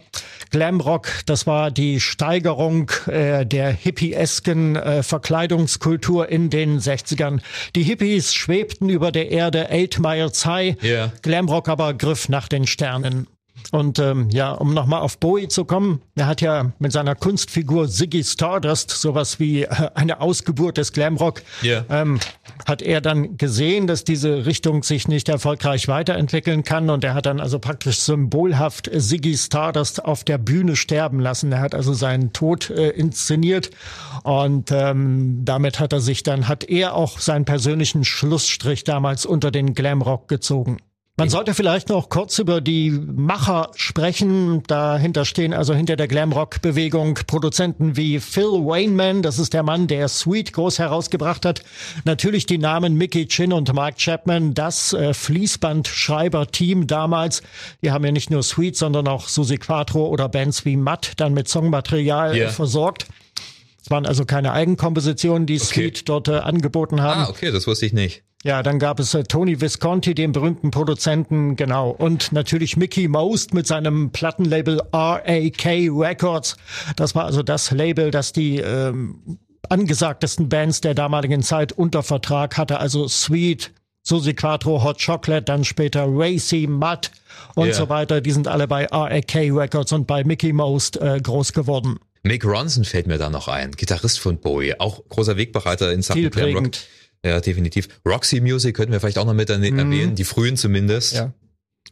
Glamrock, 0.50 1.08
das 1.26 1.48
war 1.48 1.72
die 1.72 2.02
Steigerung 2.02 2.92
äh, 3.08 3.46
der 3.46 3.72
hippiesken 3.72 4.76
äh, 4.76 5.02
Verkleidungskultur 5.02 6.28
in 6.28 6.50
den 6.50 6.82
60ern. 6.82 7.40
Die 7.78 7.84
Hippies 7.84 8.34
schwebten 8.34 8.90
über 8.90 9.14
der 9.14 9.32
Erde, 9.32 9.70
eight 9.70 10.00
miles 10.00 10.46
high. 10.46 10.76
Yeah. 10.84 11.14
Glamrock 11.22 11.70
aber 11.70 11.94
griff 11.94 12.28
nach 12.28 12.50
den 12.50 12.68
Sternen. 12.68 13.28
Und 13.72 14.00
ähm, 14.00 14.30
ja, 14.30 14.52
um 14.52 14.74
nochmal 14.74 15.02
auf 15.02 15.18
Bowie 15.18 15.48
zu 15.48 15.66
kommen, 15.66 16.02
er 16.16 16.28
hat 16.28 16.42
ja 16.42 16.72
mit 16.80 16.92
seiner 16.92 17.16
Kunstfigur 17.16 17.88
Ziggy 17.88 18.24
Stardust 18.24 18.92
sowas 18.92 19.40
wie 19.40 19.64
äh, 19.64 19.90
eine 19.94 20.22
Ausgeburt 20.22 20.78
des 20.78 20.94
Glamrock, 20.94 21.42
yeah. 21.64 21.86
ähm, 21.90 22.20
hat 22.68 22.82
er 22.82 23.02
dann 23.02 23.38
gesehen, 23.38 23.88
dass 23.88 24.04
diese 24.04 24.46
Richtung 24.46 24.84
sich 24.84 25.08
nicht 25.08 25.30
erfolgreich 25.30 25.88
weiterentwickeln 25.88 26.64
kann 26.64 26.90
und 26.90 27.04
er 27.04 27.14
hat 27.14 27.26
dann 27.26 27.40
also 27.40 27.60
praktisch 27.60 28.00
symbolhaft 28.00 28.90
Ziggy 28.96 29.38
Stardust 29.38 30.04
auf 30.04 30.24
der 30.24 30.38
Bühne 30.38 30.76
sterben 30.76 31.20
lassen. 31.20 31.52
Er 31.52 31.62
hat 31.62 31.76
also 31.76 31.94
seinen 31.94 32.34
Tod 32.34 32.70
äh, 32.70 32.90
inszeniert 32.90 33.70
und 34.24 34.72
ähm, 34.72 35.42
damit 35.44 35.80
hat 35.80 35.94
er 35.94 36.02
sich 36.02 36.24
dann, 36.24 36.48
hat 36.48 36.64
er 36.64 36.96
auch 36.96 37.20
seinen 37.20 37.46
persönlichen 37.46 38.04
Schlussstrich 38.06 38.84
damals 38.84 39.26
unter 39.26 39.52
den 39.52 39.74
Glamrock 39.74 40.28
gezogen. 40.28 40.78
Man 41.16 41.30
sollte 41.30 41.54
vielleicht 41.54 41.90
noch 41.90 42.10
kurz 42.10 42.40
über 42.40 42.60
die 42.60 42.90
Macher 42.90 43.70
sprechen. 43.76 44.64
Dahinter 44.64 45.26
stehen 45.26 45.54
also 45.54 45.76
hinter 45.76 45.96
der 45.96 46.08
Glamrock-Bewegung 46.08 47.20
Produzenten 47.28 47.96
wie 47.96 48.20
Phil 48.20 48.46
Wayneman, 48.46 49.22
das 49.22 49.38
ist 49.38 49.54
der 49.54 49.62
Mann, 49.62 49.86
der 49.86 50.08
Sweet 50.08 50.54
groß 50.54 50.80
herausgebracht 50.80 51.46
hat. 51.46 51.62
Natürlich 52.04 52.48
die 52.48 52.58
Namen 52.58 52.96
Mickey 52.96 53.28
Chin 53.28 53.54
und 53.54 53.72
Mike 53.76 53.98
Chapman, 54.00 54.56
das 54.56 54.94
äh, 54.94 55.14
Fließbandschreiber-Team 55.14 56.88
damals. 56.88 57.44
Die 57.84 57.92
haben 57.92 58.04
ja 58.04 58.12
nicht 58.12 58.32
nur 58.32 58.42
Sweet, 58.42 58.76
sondern 58.76 59.08
auch 59.08 59.28
Susi 59.28 59.60
Quattro 59.60 60.08
oder 60.08 60.30
Bands 60.30 60.66
wie 60.66 60.78
Matt 60.78 61.12
dann 61.18 61.36
mit 61.36 61.48
Songmaterial 61.48 62.36
yeah. 62.36 62.50
versorgt. 62.50 63.06
Es 63.84 63.92
waren 63.92 64.08
also 64.08 64.26
keine 64.26 64.52
Eigenkompositionen, 64.52 65.46
die 65.46 65.58
Okay. 65.58 65.64
Sweet 65.64 66.10
dort 66.10 66.28
äh, 66.28 66.38
angeboten 66.38 67.02
haben. 67.02 67.22
Ah, 67.22 67.30
okay, 67.30 67.52
das 67.52 67.68
wusste 67.68 67.86
ich 67.86 67.94
nicht. 67.94 68.24
Ja, 68.46 68.62
dann 68.62 68.78
gab 68.78 69.00
es 69.00 69.14
äh, 69.14 69.24
Tony 69.24 69.62
Visconti, 69.62 70.14
den 70.14 70.34
berühmten 70.34 70.70
Produzenten, 70.70 71.56
genau. 71.56 71.92
Und 71.92 72.34
natürlich 72.34 72.76
Mickey 72.76 73.08
Most 73.08 73.54
mit 73.54 73.68
seinem 73.68 74.12
Plattenlabel 74.12 74.82
RAK 74.92 75.66
Records. 75.66 76.58
Das 76.98 77.16
war 77.16 77.24
also 77.24 77.42
das 77.42 77.72
Label, 77.72 78.12
das 78.12 78.34
die 78.34 78.58
ähm, 78.58 79.40
angesagtesten 79.70 80.50
Bands 80.50 80.82
der 80.82 80.94
damaligen 80.94 81.42
Zeit 81.42 81.72
unter 81.72 82.04
Vertrag 82.04 82.58
hatte. 82.58 82.80
Also 82.82 83.08
Sweet, 83.08 83.72
Susi 84.04 84.34
Quattro, 84.34 84.84
Hot 84.84 85.02
Chocolate, 85.02 85.44
dann 85.44 85.64
später 85.64 86.06
Racy, 86.08 86.68
Mutt 86.68 87.12
und 87.56 87.68
Ja. 87.68 87.74
so 87.74 87.88
weiter. 87.88 88.20
Die 88.20 88.32
sind 88.32 88.50
alle 88.50 88.68
bei 88.68 88.86
RAK 88.88 89.36
Records 89.36 89.94
und 89.94 90.06
bei 90.06 90.26
Mickey 90.26 90.52
Most 90.52 90.98
äh, 90.98 91.18
groß 91.24 91.54
geworden. 91.54 91.98
Mick 92.24 92.46
Ronson 92.46 92.84
fällt 92.86 93.08
mir 93.08 93.18
da 93.18 93.30
noch 93.30 93.48
ein, 93.48 93.72
Gitarrist 93.72 94.20
von 94.20 94.38
Bowie, 94.38 94.76
auch 94.80 95.02
großer 95.10 95.36
Wegbereiter 95.38 95.92
in 95.92 96.02
Sachen 96.02 96.30
Glam 96.30 96.56
Rock. 96.56 96.72
Ja, 97.26 97.40
definitiv. 97.40 97.88
Roxy 98.06 98.42
Music 98.42 98.76
könnten 98.76 98.92
wir 98.92 99.00
vielleicht 99.00 99.18
auch 99.18 99.26
noch 99.26 99.34
mit 99.34 99.50
erwähnen, 99.50 99.80
erwähnen, 99.80 100.16
die 100.16 100.26
frühen 100.26 100.58
zumindest. 100.58 101.14
Mhm. 101.14 101.20
Ja. 101.20 101.34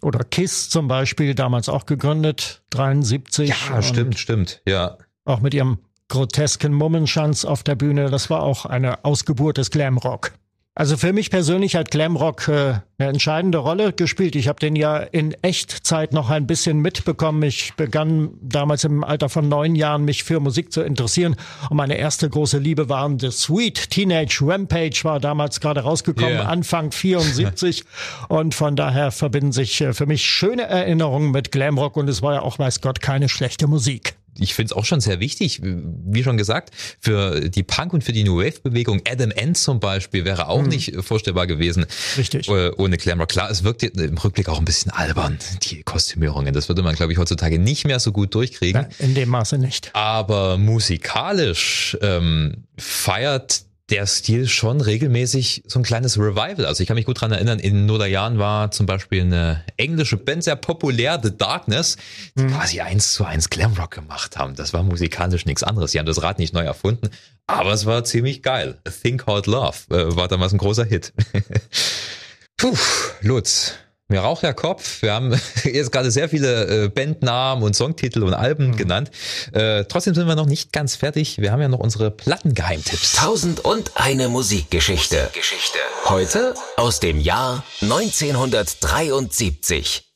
Oder 0.02 0.24
Kiss 0.24 0.70
zum 0.70 0.88
Beispiel, 0.88 1.36
damals 1.36 1.70
auch 1.70 1.86
gegründet, 1.86 2.63
73. 2.72 3.50
Ja, 3.50 3.82
stimmt, 3.82 4.17
stimmt. 4.20 4.62
Ja, 4.67 4.98
Auch 5.26 5.41
mit 5.41 5.54
ihrem 5.54 5.80
grotesken 6.08 6.74
Mummenschanz 6.74 7.46
auf 7.46 7.63
der 7.63 7.76
Bühne. 7.76 8.10
Das 8.10 8.30
war 8.30 8.41
auch 8.44 8.65
eine 8.65 9.06
Ausgeburt 9.06 9.58
des 9.58 9.70
Glamrock. 9.72 10.34
Also 10.74 10.96
für 10.96 11.12
mich 11.12 11.30
persönlich 11.30 11.76
hat 11.76 11.92
Glamrock 11.92 12.48
äh, 12.48 12.76
eine 12.98 13.10
entscheidende 13.10 13.58
Rolle 13.58 13.92
gespielt. 13.92 14.38
Ich 14.38 14.48
habe 14.48 14.60
den 14.62 14.78
ja 14.78 15.00
in 15.00 15.34
Echtzeit 15.42 16.14
noch 16.14 16.30
ein 16.30 16.48
bisschen 16.48 16.80
mitbekommen. 16.80 17.44
Ich 17.44 17.74
begann 17.74 18.30
damals 18.42 18.86
im 18.86 19.04
Alter 19.04 19.28
von 19.28 19.50
neun 19.50 19.76
Jahren 19.76 20.06
mich 20.06 20.24
für 20.24 20.40
Musik 20.40 20.72
zu 20.72 20.82
interessieren. 20.82 21.36
Und 21.70 21.76
meine 21.76 21.98
erste 21.98 22.30
große 22.30 22.58
Liebe 22.58 22.88
waren 22.88 23.20
The 23.20 23.32
Sweet 23.32 23.90
Teenage 23.90 24.40
Rampage, 24.42 25.02
war 25.04 25.20
damals 25.20 25.60
gerade 25.60 25.82
rausgekommen, 25.82 26.32
Yeah. 26.32 26.48
Anfang 26.48 26.92
74. 26.92 27.84
und 28.30 28.56
von 28.56 28.78
daher 28.78 29.12
verbinden 29.12 29.52
sich 29.52 29.82
äh, 29.82 29.94
für 29.94 30.06
mich 30.06 30.24
schöne 30.24 30.64
Erinnerungen 30.64 31.32
mit 31.32 31.52
Glamrock. 31.52 31.98
Und 31.98 32.08
es 32.08 32.22
war 32.22 32.36
ja 32.36 32.42
auch, 32.44 32.60
weiß 32.60 32.80
Gott, 32.80 33.02
keine 33.02 33.28
schlechte 33.28 33.68
Musik. 33.68 34.16
Ich 34.39 34.54
finde 34.54 34.72
es 34.74 34.78
auch 34.78 34.86
schon 34.86 35.02
sehr 35.02 35.20
wichtig, 35.20 35.62
wie 35.63 36.24
schon 36.24 36.38
gesagt, 36.38 36.72
für 37.00 37.50
die 37.50 37.63
Punk- 37.63 37.94
und 37.94 38.04
für 38.04 38.13
die 38.13 38.24
New 38.24 38.38
Wave-Bewegung. 38.39 39.02
Adam 39.08 39.32
Ant 39.38 39.58
zum 39.58 39.80
Beispiel 39.80 40.26
wäre 40.26 40.48
auch 40.48 40.63
nicht 40.63 40.96
vorstellbar 41.02 41.48
gewesen. 41.48 41.86
Richtig. 42.17 42.48
äh, 42.48 42.72
Ohne 42.78 42.98
Glamour. 42.98 43.28
Klar, 43.28 43.50
es 43.52 43.63
wirkt 43.63 43.84
im 43.84 44.17
Rückblick 44.17 44.50
auch 44.50 44.60
ein 44.60 44.65
bisschen 44.65 44.91
albern, 44.91 45.38
die 45.63 45.84
Kostümierungen. 45.84 46.54
Das 46.54 46.70
würde 46.70 46.82
man, 46.82 46.96
glaube 46.96 47.12
ich, 47.12 47.17
heutzutage 47.20 47.60
nicht 47.60 47.86
mehr 47.86 48.00
so 48.00 48.12
gut 48.12 48.34
durchkriegen. 48.36 48.84
Nein, 48.84 48.91
in 49.00 49.15
dem 49.15 49.30
Maße 49.30 49.58
nicht. 49.58 49.89
Aber 49.94 50.58
musikalisch 50.58 51.98
ähm, 52.02 52.63
feiert 52.78 53.63
der 53.92 54.08
Stil 54.08 54.48
schon 54.48 54.82
regelmäßig 54.82 55.64
so 55.68 55.80
ein 55.80 55.84
kleines 55.84 56.18
Revival. 56.18 56.66
Also 56.66 56.82
ich 56.82 56.88
kann 56.88 56.96
mich 56.96 57.06
gut 57.06 57.20
dran 57.20 57.32
erinnern, 57.32 57.60
in 57.60 57.74
den 57.76 57.86
Nullerjahren 57.86 58.40
war 58.40 58.72
zum 58.72 58.86
Beispiel 58.86 59.22
eine 59.22 59.64
englische 59.78 60.18
Band 60.18 60.46
sehr 60.46 60.56
populär, 60.56 61.20
The 61.22 61.36
Darkness, 61.38 61.98
die 62.36 62.48
quasi 62.48 62.82
eins 62.82 63.14
zu 63.14 63.26
eins 63.26 63.50
Glamrock 63.50 63.92
gemacht 63.92 64.38
haben. 64.38 64.56
Das 64.56 64.74
war 64.74 64.82
musikalisch 64.84 65.46
nichts 65.46 65.62
anderes. 65.62 65.92
Die 65.92 66.00
haben 66.00 66.06
das 66.06 66.24
Rad 66.24 66.40
nicht 66.40 66.54
neu 66.54 66.64
erfunden, 66.64 67.10
aber 67.48 67.74
es 67.74 67.86
war 67.86 68.04
ziemlich 68.06 68.42
geil. 68.42 68.80
A 68.88 68.90
Thing 68.90 69.18
Called 69.18 69.46
Love 69.46 69.78
äh, 69.90 70.16
war 70.16 70.28
damals 70.30 70.54
ein 70.54 70.58
großer 70.58 70.86
Hit. 70.86 71.14
Puh, 72.58 72.78
Lutz. 73.22 73.74
Mir 74.12 74.19
raucht 74.19 74.43
der 74.43 74.54
Kopf. 74.54 75.02
Wir 75.02 75.13
haben 75.13 75.32
jetzt 75.63 75.93
gerade 75.93 76.12
sehr 76.12 76.28
viele 76.28 76.84
äh, 76.84 76.89
Bandnamen 76.89 77.63
und 77.63 77.74
Songtitel 77.76 78.24
und 78.24 78.34
Alben 78.34 78.76
genannt. 78.76 79.10
Äh, 79.54 79.86
trotzdem 79.86 80.13
sind 80.13 80.28
wir 80.28 80.36
noch 80.36 80.47
nicht 80.47 80.74
ganz 80.74 80.97
fertig. 80.97 81.38
Wir 81.39 81.54
haben 81.54 81.62
ja 81.62 81.69
noch 81.69 81.80
unsere 81.80 82.12
Plattengeheimtipps. 82.12 83.13
Tausend 83.13 83.62
und 83.62 83.93
eine 83.95 84.28
Musikgeschichte. 84.28 85.30
Geschichte. 85.34 85.78
Heute 86.06 86.56
aus 86.76 87.00
dem 87.00 87.21
Jahr 87.21 87.63
1973. 87.82 90.11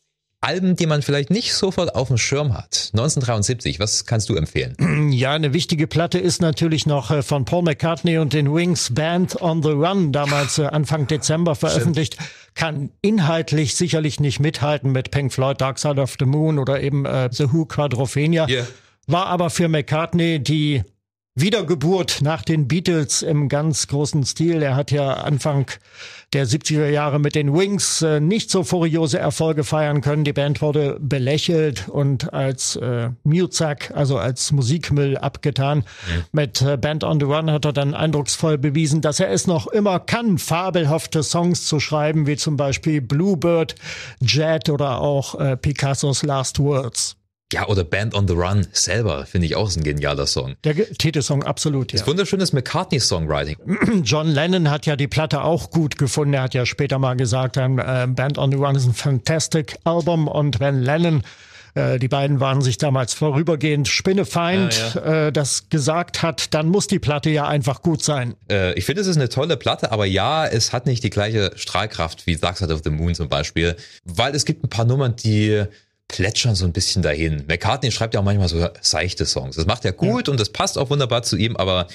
Alben, 0.45 0.75
die 0.75 0.85
man 0.85 1.01
vielleicht 1.01 1.31
nicht 1.31 1.53
sofort 1.53 1.95
auf 1.95 2.09
dem 2.09 2.17
Schirm 2.17 2.53
hat. 2.53 2.91
1973, 2.93 3.79
was 3.79 4.05
kannst 4.05 4.29
du 4.29 4.35
empfehlen? 4.35 4.75
Ja, 5.15 5.33
eine 5.33 5.53
wichtige 5.53 5.87
Platte 5.87 6.19
ist 6.19 6.41
natürlich 6.41 6.85
noch 6.85 7.11
äh, 7.11 7.21
von 7.21 7.45
Paul 7.45 7.63
McCartney 7.63 8.17
und 8.17 8.33
den 8.33 8.53
Wings 8.53 8.93
Band 8.93 9.41
on 9.41 9.63
the 9.63 9.69
Run, 9.69 10.11
damals 10.11 10.57
äh, 10.57 10.65
Anfang 10.65 11.07
Dezember 11.07 11.55
veröffentlicht. 11.55 12.17
Kann 12.53 12.91
inhaltlich 13.01 13.75
sicherlich 13.75 14.19
nicht 14.19 14.39
mithalten 14.39 14.91
mit 14.91 15.11
Pink 15.11 15.33
Floyd, 15.33 15.59
Dark 15.61 15.79
Side 15.79 16.01
of 16.01 16.15
the 16.19 16.25
Moon 16.25 16.59
oder 16.59 16.81
eben 16.81 17.05
äh, 17.05 17.29
The 17.31 17.51
Who 17.51 17.65
Quadrophenia. 17.65 18.47
Yeah. 18.47 18.67
War 19.07 19.27
aber 19.27 19.49
für 19.49 19.67
McCartney 19.67 20.39
die 20.39 20.83
Wiedergeburt 21.37 22.21
nach 22.21 22.43
den 22.43 22.69
Beatles 22.69 23.21
im 23.21 23.49
ganz 23.49 23.87
großen 23.87 24.23
Stil. 24.25 24.61
Er 24.61 24.77
hat 24.77 24.89
ja 24.89 25.15
Anfang 25.15 25.69
der 26.31 26.47
70er 26.47 26.87
Jahre 26.87 27.19
mit 27.19 27.35
den 27.35 27.53
Wings 27.53 28.01
äh, 28.01 28.21
nicht 28.21 28.49
so 28.49 28.63
furiose 28.63 29.19
Erfolge 29.19 29.65
feiern 29.65 29.99
können. 29.99 30.23
Die 30.23 30.31
Band 30.31 30.61
wurde 30.61 30.97
belächelt 31.01 31.89
und 31.89 32.33
als 32.33 32.77
äh, 32.77 33.09
Muzak, 33.25 33.91
also 33.93 34.17
als 34.17 34.53
Musikmüll 34.53 35.17
abgetan. 35.17 35.83
Mit 36.31 36.61
äh, 36.61 36.77
Band 36.77 37.03
on 37.03 37.19
the 37.19 37.25
Run 37.25 37.51
hat 37.51 37.65
er 37.65 37.73
dann 37.73 37.93
eindrucksvoll 37.93 38.57
bewiesen, 38.57 39.01
dass 39.01 39.19
er 39.19 39.29
es 39.29 39.45
noch 39.45 39.67
immer 39.67 39.99
kann, 39.99 40.37
fabelhafte 40.37 41.21
Songs 41.21 41.65
zu 41.65 41.81
schreiben, 41.81 42.27
wie 42.27 42.37
zum 42.37 42.55
Beispiel 42.55 43.01
Bluebird, 43.01 43.75
Jet 44.21 44.69
oder 44.69 45.01
auch 45.01 45.37
äh, 45.37 45.57
Picassos 45.57 46.23
Last 46.23 46.59
Words. 46.59 47.17
Ja, 47.55 47.67
oder 47.69 47.85
Band 47.85 48.13
on 48.13 48.27
the 48.27 48.33
Run 48.33 48.67
selber, 48.73 49.25
finde 49.25 49.47
ich 49.47 49.55
auch 49.55 49.69
ist 49.69 49.77
ein 49.77 49.83
genialer 49.85 50.27
Song. 50.27 50.55
Der 50.65 50.75
Titelsong 50.75 51.43
absolut, 51.43 51.93
ja. 51.93 52.05
Wunderschönes 52.05 52.51
McCartney-Songwriting. 52.51 53.55
John 54.03 54.27
Lennon 54.27 54.69
hat 54.69 54.85
ja 54.85 54.97
die 54.97 55.07
Platte 55.07 55.41
auch 55.41 55.71
gut 55.71 55.97
gefunden. 55.97 56.33
Er 56.33 56.41
hat 56.41 56.53
ja 56.53 56.65
später 56.65 56.99
mal 56.99 57.15
gesagt, 57.15 57.55
ähm, 57.55 57.79
äh, 57.79 58.07
Band 58.07 58.37
on 58.37 58.51
the 58.51 58.57
Run 58.57 58.75
ist 58.75 58.85
ein 58.87 58.93
fantastic 58.93 59.77
Album. 59.85 60.27
Und 60.27 60.59
wenn 60.59 60.81
Lennon, 60.81 61.23
äh, 61.75 61.97
die 61.97 62.09
beiden 62.09 62.41
waren 62.41 62.61
sich 62.61 62.77
damals 62.77 63.13
vorübergehend 63.13 63.87
Spinnefeind, 63.87 64.97
Äh, 65.05 65.31
das 65.31 65.69
gesagt 65.69 66.23
hat, 66.23 66.53
dann 66.53 66.67
muss 66.67 66.87
die 66.87 66.99
Platte 66.99 67.29
ja 67.29 67.47
einfach 67.47 67.81
gut 67.81 68.03
sein. 68.03 68.35
Äh, 68.51 68.73
ich 68.73 68.83
finde, 68.83 69.01
es 69.01 69.07
ist 69.07 69.15
eine 69.15 69.29
tolle 69.29 69.55
Platte, 69.55 69.93
aber 69.93 70.05
ja, 70.05 70.45
es 70.45 70.73
hat 70.73 70.87
nicht 70.87 71.05
die 71.05 71.09
gleiche 71.09 71.51
Strahlkraft 71.55 72.27
wie 72.27 72.35
Dark 72.35 72.57
Side 72.57 72.73
of 72.73 72.81
the 72.83 72.89
Moon 72.89 73.15
zum 73.15 73.29
Beispiel, 73.29 73.77
weil 74.03 74.35
es 74.35 74.43
gibt 74.43 74.61
ein 74.61 74.69
paar 74.69 74.83
Nummern, 74.83 75.15
die 75.15 75.63
plätschern 76.07 76.55
so 76.55 76.65
ein 76.65 76.71
bisschen 76.71 77.01
dahin. 77.01 77.43
McCartney 77.47 77.91
schreibt 77.91 78.13
ja 78.13 78.19
auch 78.19 78.23
manchmal 78.23 78.47
so 78.47 78.67
seichte 78.81 79.25
Songs. 79.25 79.55
Das 79.55 79.65
macht 79.65 79.85
er 79.85 79.91
gut 79.91 80.29
und 80.29 80.39
das 80.39 80.49
passt 80.49 80.77
auch 80.77 80.89
wunderbar 80.89 81.23
zu 81.23 81.35
ihm, 81.35 81.57
aber 81.57 81.87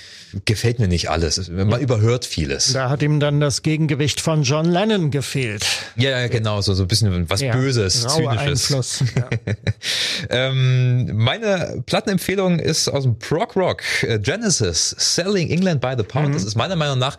gefällt 0.45 0.79
mir 0.81 0.89
nicht 0.89 1.09
alles. 1.11 1.49
Man 1.49 1.81
überhört 1.81 2.25
vieles. 2.25 2.73
Da 2.73 2.91
hat 2.91 3.03
ihm 3.03 3.21
dann 3.21 3.41
das 3.41 3.63
Gegengewicht 3.63 4.21
von 4.21 4.43
John 4.43 4.67
Lennon 4.67 5.11
gefehlt. 5.11 5.65
Ja, 5.97 6.11
ja, 6.11 6.29
genau, 6.29 6.61
so, 6.61 6.75
so 6.75 6.83
ein 6.83 6.89
bisschen 6.89 7.31
was 7.31 7.41
Ja, 7.41 7.53
Böses, 7.53 8.07
Zynisches. 8.07 9.05
Ja. 9.17 9.29
Ähm, 10.29 11.17
meine 11.17 11.83
Plattenempfehlung 11.87 12.59
ist 12.59 12.89
aus 12.89 13.05
dem 13.05 13.19
Prog 13.19 13.57
Rock. 13.57 13.83
Äh, 14.03 14.19
Genesis, 14.19 14.95
Selling 14.99 15.51
England 15.51 15.81
by 15.81 15.95
the 15.97 16.03
Pound. 16.03 16.35
Das 16.35 16.45
ist 16.45 16.57
meiner 16.57 16.77
Meinung 16.77 16.99
nach 16.99 17.17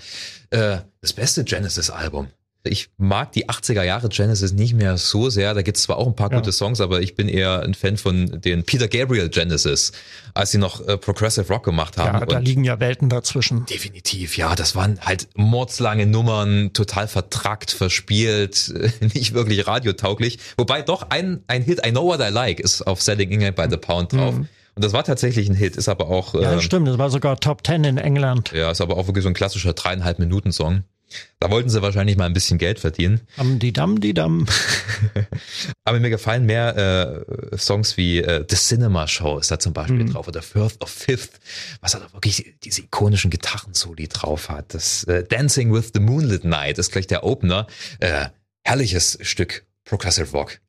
äh, 0.51 0.77
das 1.01 1.13
beste 1.13 1.43
Genesis-Album. 1.43 2.27
Ich 2.63 2.89
mag 2.97 3.31
die 3.31 3.49
80er 3.49 3.81
Jahre 3.83 4.07
Genesis 4.09 4.53
nicht 4.53 4.73
mehr 4.75 4.95
so 4.97 5.29
sehr. 5.31 5.53
Da 5.55 5.63
gibt's 5.63 5.81
zwar 5.83 5.97
auch 5.97 6.05
ein 6.05 6.15
paar 6.15 6.31
Ja. 6.31 6.37
gute 6.37 6.51
Songs, 6.51 6.79
aber 6.79 7.01
ich 7.01 7.15
bin 7.15 7.27
eher 7.27 7.61
ein 7.63 7.73
Fan 7.73 7.97
von 7.97 8.39
den 8.39 8.63
Peter 8.63 8.87
Gabriel 8.87 9.29
Genesis, 9.29 9.91
als 10.35 10.51
sie 10.51 10.59
noch 10.59 10.87
äh, 10.87 10.97
Progressive 10.97 11.47
Rock 11.51 11.63
gemacht 11.65 11.97
haben. 11.97 12.19
ja, 12.19 12.25
da 12.25 12.37
Und 12.37 12.45
liegen 12.45 12.63
ja 12.63 12.79
Welten 12.79 13.09
dazwischen. 13.09 13.65
Definitiv, 13.65 14.37
ja, 14.37 14.53
das 14.55 14.75
waren 14.75 14.99
halt 15.01 15.27
mordslange 15.35 16.05
Nummern, 16.05 16.71
total 16.73 17.07
vertrackt, 17.07 17.71
verspielt, 17.71 18.71
nicht 19.13 19.33
wirklich 19.33 19.65
radiotauglich. 19.65 20.37
Wobei 20.57 20.81
doch 20.83 21.09
ein, 21.09 21.43
ein 21.47 21.63
Hit, 21.63 21.85
I 21.85 21.89
Know 21.91 22.05
What 22.05 22.19
I 22.19 22.29
Like, 22.31 22.59
ist 22.59 22.85
auf 22.85 23.01
Selling 23.01 23.31
England 23.31 23.55
by 23.55 23.65
the 23.69 23.77
Pound 23.77 24.13
drauf. 24.13 24.35
Und 24.35 24.85
das 24.85 24.93
war 24.93 25.03
tatsächlich 25.03 25.49
ein 25.49 25.55
Hit, 25.55 25.75
ist 25.75 25.89
aber 25.89 26.07
auch, 26.09 26.33
Ja, 26.35 26.53
äh, 26.53 26.61
stimmt. 26.61 26.87
Das 26.87 26.97
war 26.97 27.09
sogar 27.09 27.39
Top 27.39 27.63
Ten 27.63 27.83
in 27.83 27.97
England. 27.97 28.51
ja, 28.53 28.71
ist 28.71 28.81
aber 28.81 28.97
auch 28.97 29.07
wirklich 29.07 29.23
so 29.23 29.29
ein 29.29 29.33
klassischer 29.33 29.73
dreieinhalb 29.73 30.19
Minuten 30.19 30.51
Song. 30.51 30.83
Da 31.39 31.49
wollten 31.49 31.69
sie 31.69 31.81
wahrscheinlich 31.81 32.17
mal 32.17 32.25
ein 32.25 32.33
bisschen 32.33 32.57
Geld 32.57 32.79
verdienen. 32.79 33.21
Am 33.37 33.59
die 33.59 33.73
Dam, 33.73 33.99
die 33.99 34.13
Dam. 34.13 34.45
Aber 35.83 35.99
mir 35.99 36.09
gefallen 36.09 36.45
mehr 36.45 37.25
äh, 37.51 37.57
Songs 37.57 37.97
wie 37.97 38.19
äh, 38.19 38.45
The 38.49 38.55
Cinema 38.55 39.07
Show 39.07 39.39
ist 39.39 39.51
da 39.51 39.59
zum 39.59 39.73
Beispiel 39.73 40.05
drauf 40.05 40.27
oder 40.27 40.41
Firth 40.41 40.81
of 40.81 40.89
Fifth, 40.89 41.39
was 41.81 41.93
halt 41.93 42.05
auch 42.05 42.13
wirklich 42.13 42.55
diese 42.63 42.81
ikonischen 42.81 43.31
Gitarrensoli 43.31 44.07
drauf 44.07 44.49
hat. 44.49 44.73
Das 44.73 45.03
äh, 45.05 45.23
Dancing 45.23 45.73
with 45.73 45.91
the 45.93 45.99
Moonlit 45.99 46.43
Night 46.43 46.77
ist 46.77 46.91
gleich 46.91 47.07
der 47.07 47.23
Opener. 47.23 47.67
Äh, 47.99 48.27
herrliches 48.63 49.17
Stück 49.21 49.65
Progressive 49.85 50.31
Rock. 50.31 50.59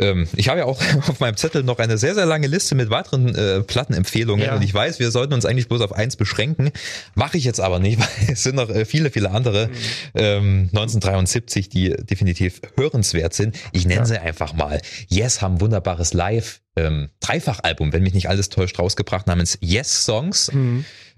Ähm, 0.00 0.26
ich 0.34 0.48
habe 0.48 0.58
ja 0.60 0.64
auch 0.64 0.80
auf 1.08 1.20
meinem 1.20 1.36
Zettel 1.36 1.62
noch 1.62 1.78
eine 1.78 1.98
sehr, 1.98 2.14
sehr 2.14 2.26
lange 2.26 2.46
Liste 2.46 2.74
mit 2.74 2.90
weiteren 2.90 3.34
äh, 3.34 3.60
Plattenempfehlungen 3.60 4.44
Ja. 4.44 4.56
und 4.56 4.62
ich 4.62 4.74
weiß, 4.74 4.98
wir 4.98 5.10
sollten 5.10 5.34
uns 5.34 5.44
eigentlich 5.44 5.68
bloß 5.68 5.82
auf 5.82 5.92
eins 5.92 6.16
beschränken. 6.16 6.70
Mache 7.14 7.36
ich 7.36 7.44
jetzt 7.44 7.60
aber 7.60 7.78
nicht, 7.78 7.98
weil 8.00 8.32
es 8.32 8.42
sind 8.42 8.56
noch 8.56 8.70
äh, 8.70 8.84
viele, 8.84 9.10
viele 9.10 9.30
andere 9.30 9.70
ähm, 10.14 10.68
1973, 10.72 11.68
die 11.68 11.90
definitiv 11.90 12.60
hörenswert 12.76 13.34
sind. 13.34 13.56
Ich 13.72 13.86
nenne 13.86 14.06
sie 14.06 14.18
einfach 14.20 14.54
mal. 14.54 14.80
Yes 15.08 15.42
haben 15.42 15.60
wunderbares 15.60 16.12
Live 16.14 16.60
ähm, 16.76 17.10
Dreifachalbum, 17.20 17.92
wenn 17.92 18.02
mich 18.02 18.14
nicht 18.14 18.28
alles 18.28 18.48
täuscht, 18.48 18.78
rausgebracht 18.78 19.26
namens 19.26 19.58
Yes 19.60 20.04
Songs. 20.04 20.50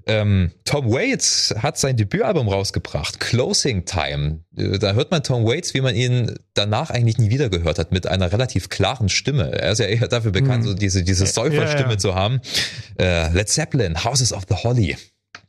Ähm, 0.06 0.52
Tom 0.64 0.90
Waits 0.90 1.54
hat 1.58 1.78
sein 1.78 1.96
Debütalbum 1.96 2.48
rausgebracht, 2.48 3.20
Closing 3.20 3.84
Time. 3.84 4.40
Äh, 4.56 4.78
da 4.78 4.92
hört 4.92 5.10
man 5.10 5.22
Tom 5.22 5.44
Waits, 5.44 5.74
wie 5.74 5.80
man 5.80 5.94
ihn 5.94 6.34
danach 6.54 6.90
eigentlich 6.90 7.18
nie 7.18 7.30
wieder 7.30 7.48
gehört 7.48 7.78
hat, 7.78 7.92
mit 7.92 8.06
einer 8.06 8.32
relativ 8.32 8.68
klaren 8.68 9.08
Stimme. 9.08 9.52
Er 9.52 9.72
ist 9.72 9.78
ja 9.78 9.86
eher 9.86 10.08
dafür 10.08 10.32
bekannt, 10.32 10.64
hm. 10.64 10.70
so 10.70 10.74
diese, 10.74 11.04
diese 11.04 11.26
Säuferstimme 11.26 11.84
ja, 11.84 11.92
ja. 11.92 11.98
zu 11.98 12.14
haben. 12.14 12.40
Äh, 12.98 13.32
Led 13.32 13.48
Zeppelin, 13.48 14.04
Houses 14.04 14.32
of 14.32 14.44
the 14.48 14.56
Holly. 14.56 14.96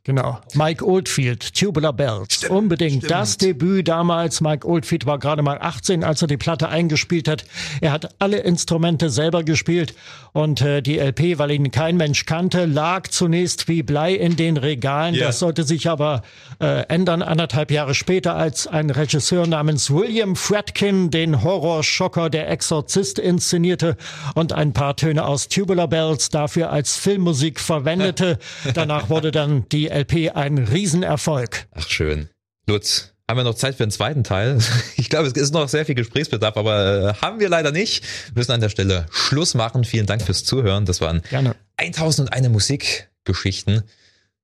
Genau. 0.06 0.38
Mike 0.52 0.86
Oldfield, 0.86 1.54
Tubular 1.54 1.94
Bells. 1.94 2.34
Stimmt, 2.34 2.52
Unbedingt 2.52 2.96
stimmt. 2.96 3.10
das 3.10 3.38
Debüt 3.38 3.88
damals. 3.88 4.42
Mike 4.42 4.68
Oldfield 4.68 5.06
war 5.06 5.18
gerade 5.18 5.40
mal 5.40 5.56
18, 5.58 6.04
als 6.04 6.20
er 6.20 6.28
die 6.28 6.36
Platte 6.36 6.68
eingespielt 6.68 7.26
hat. 7.26 7.46
Er 7.80 7.90
hat 7.90 8.14
alle 8.18 8.40
Instrumente 8.40 9.08
selber 9.08 9.44
gespielt 9.44 9.94
und 10.32 10.60
äh, 10.60 10.82
die 10.82 10.98
LP, 10.98 11.38
weil 11.38 11.52
ihn 11.52 11.70
kein 11.70 11.96
Mensch 11.96 12.26
kannte, 12.26 12.66
lag 12.66 13.08
zunächst 13.08 13.66
wie 13.66 13.82
Blei 13.82 14.12
in 14.12 14.36
den 14.36 14.58
Regalen. 14.58 15.14
Yeah. 15.14 15.28
Das 15.28 15.38
sollte 15.38 15.64
sich 15.64 15.88
aber 15.88 16.20
äh, 16.60 16.82
ändern 16.88 17.22
anderthalb 17.22 17.70
Jahre 17.70 17.94
später, 17.94 18.36
als 18.36 18.66
ein 18.66 18.90
Regisseur 18.90 19.46
namens 19.46 19.90
William 19.90 20.36
Fredkin 20.36 21.10
den 21.10 21.42
Horrorschocker 21.42 22.28
Der 22.28 22.50
Exorzist 22.50 23.18
inszenierte 23.18 23.96
und 24.34 24.52
ein 24.52 24.74
paar 24.74 24.96
Töne 24.96 25.24
aus 25.24 25.48
Tubular 25.48 25.88
Bells 25.88 26.28
dafür 26.28 26.70
als 26.70 26.94
Filmmusik 26.96 27.58
verwendete. 27.58 28.38
Danach 28.74 29.08
wurde 29.08 29.30
dann 29.30 29.66
die 29.70 29.93
LP 29.94 30.30
ein 30.34 30.58
Riesenerfolg. 30.58 31.66
Ach 31.72 31.88
schön. 31.88 32.28
Lutz, 32.66 33.14
haben 33.28 33.38
wir 33.38 33.44
noch 33.44 33.54
Zeit 33.54 33.76
für 33.76 33.84
einen 33.84 33.92
zweiten 33.92 34.24
Teil? 34.24 34.58
Ich 34.96 35.10
glaube, 35.10 35.28
es 35.28 35.34
ist 35.34 35.52
noch 35.52 35.68
sehr 35.68 35.86
viel 35.86 35.94
Gesprächsbedarf, 35.94 36.56
aber 36.56 37.10
äh, 37.10 37.14
haben 37.22 37.38
wir 37.38 37.48
leider 37.48 37.70
nicht. 37.70 38.02
Wir 38.32 38.40
müssen 38.40 38.52
an 38.52 38.60
der 38.60 38.68
Stelle 38.68 39.06
Schluss 39.10 39.54
machen. 39.54 39.84
Vielen 39.84 40.06
Dank 40.06 40.22
fürs 40.22 40.44
Zuhören. 40.44 40.86
Das 40.86 41.00
waren 41.00 41.22
Gerne. 41.30 41.54
1001 41.76 42.48
Musikgeschichten. 42.48 43.82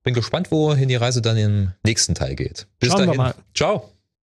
Bin 0.03 0.15
gespannt, 0.15 0.51
wohin 0.51 0.89
die 0.89 0.97
Reise 0.97 1.21
dann 1.23 1.37
im 1.37 1.73
nächsten 1.85 2.15
Teil 2.15 2.35
geht. 2.35 2.67
Bis 2.79 2.91
Schauen 2.91 3.07
dahin. 3.07 3.35
Ciao. 3.55 3.91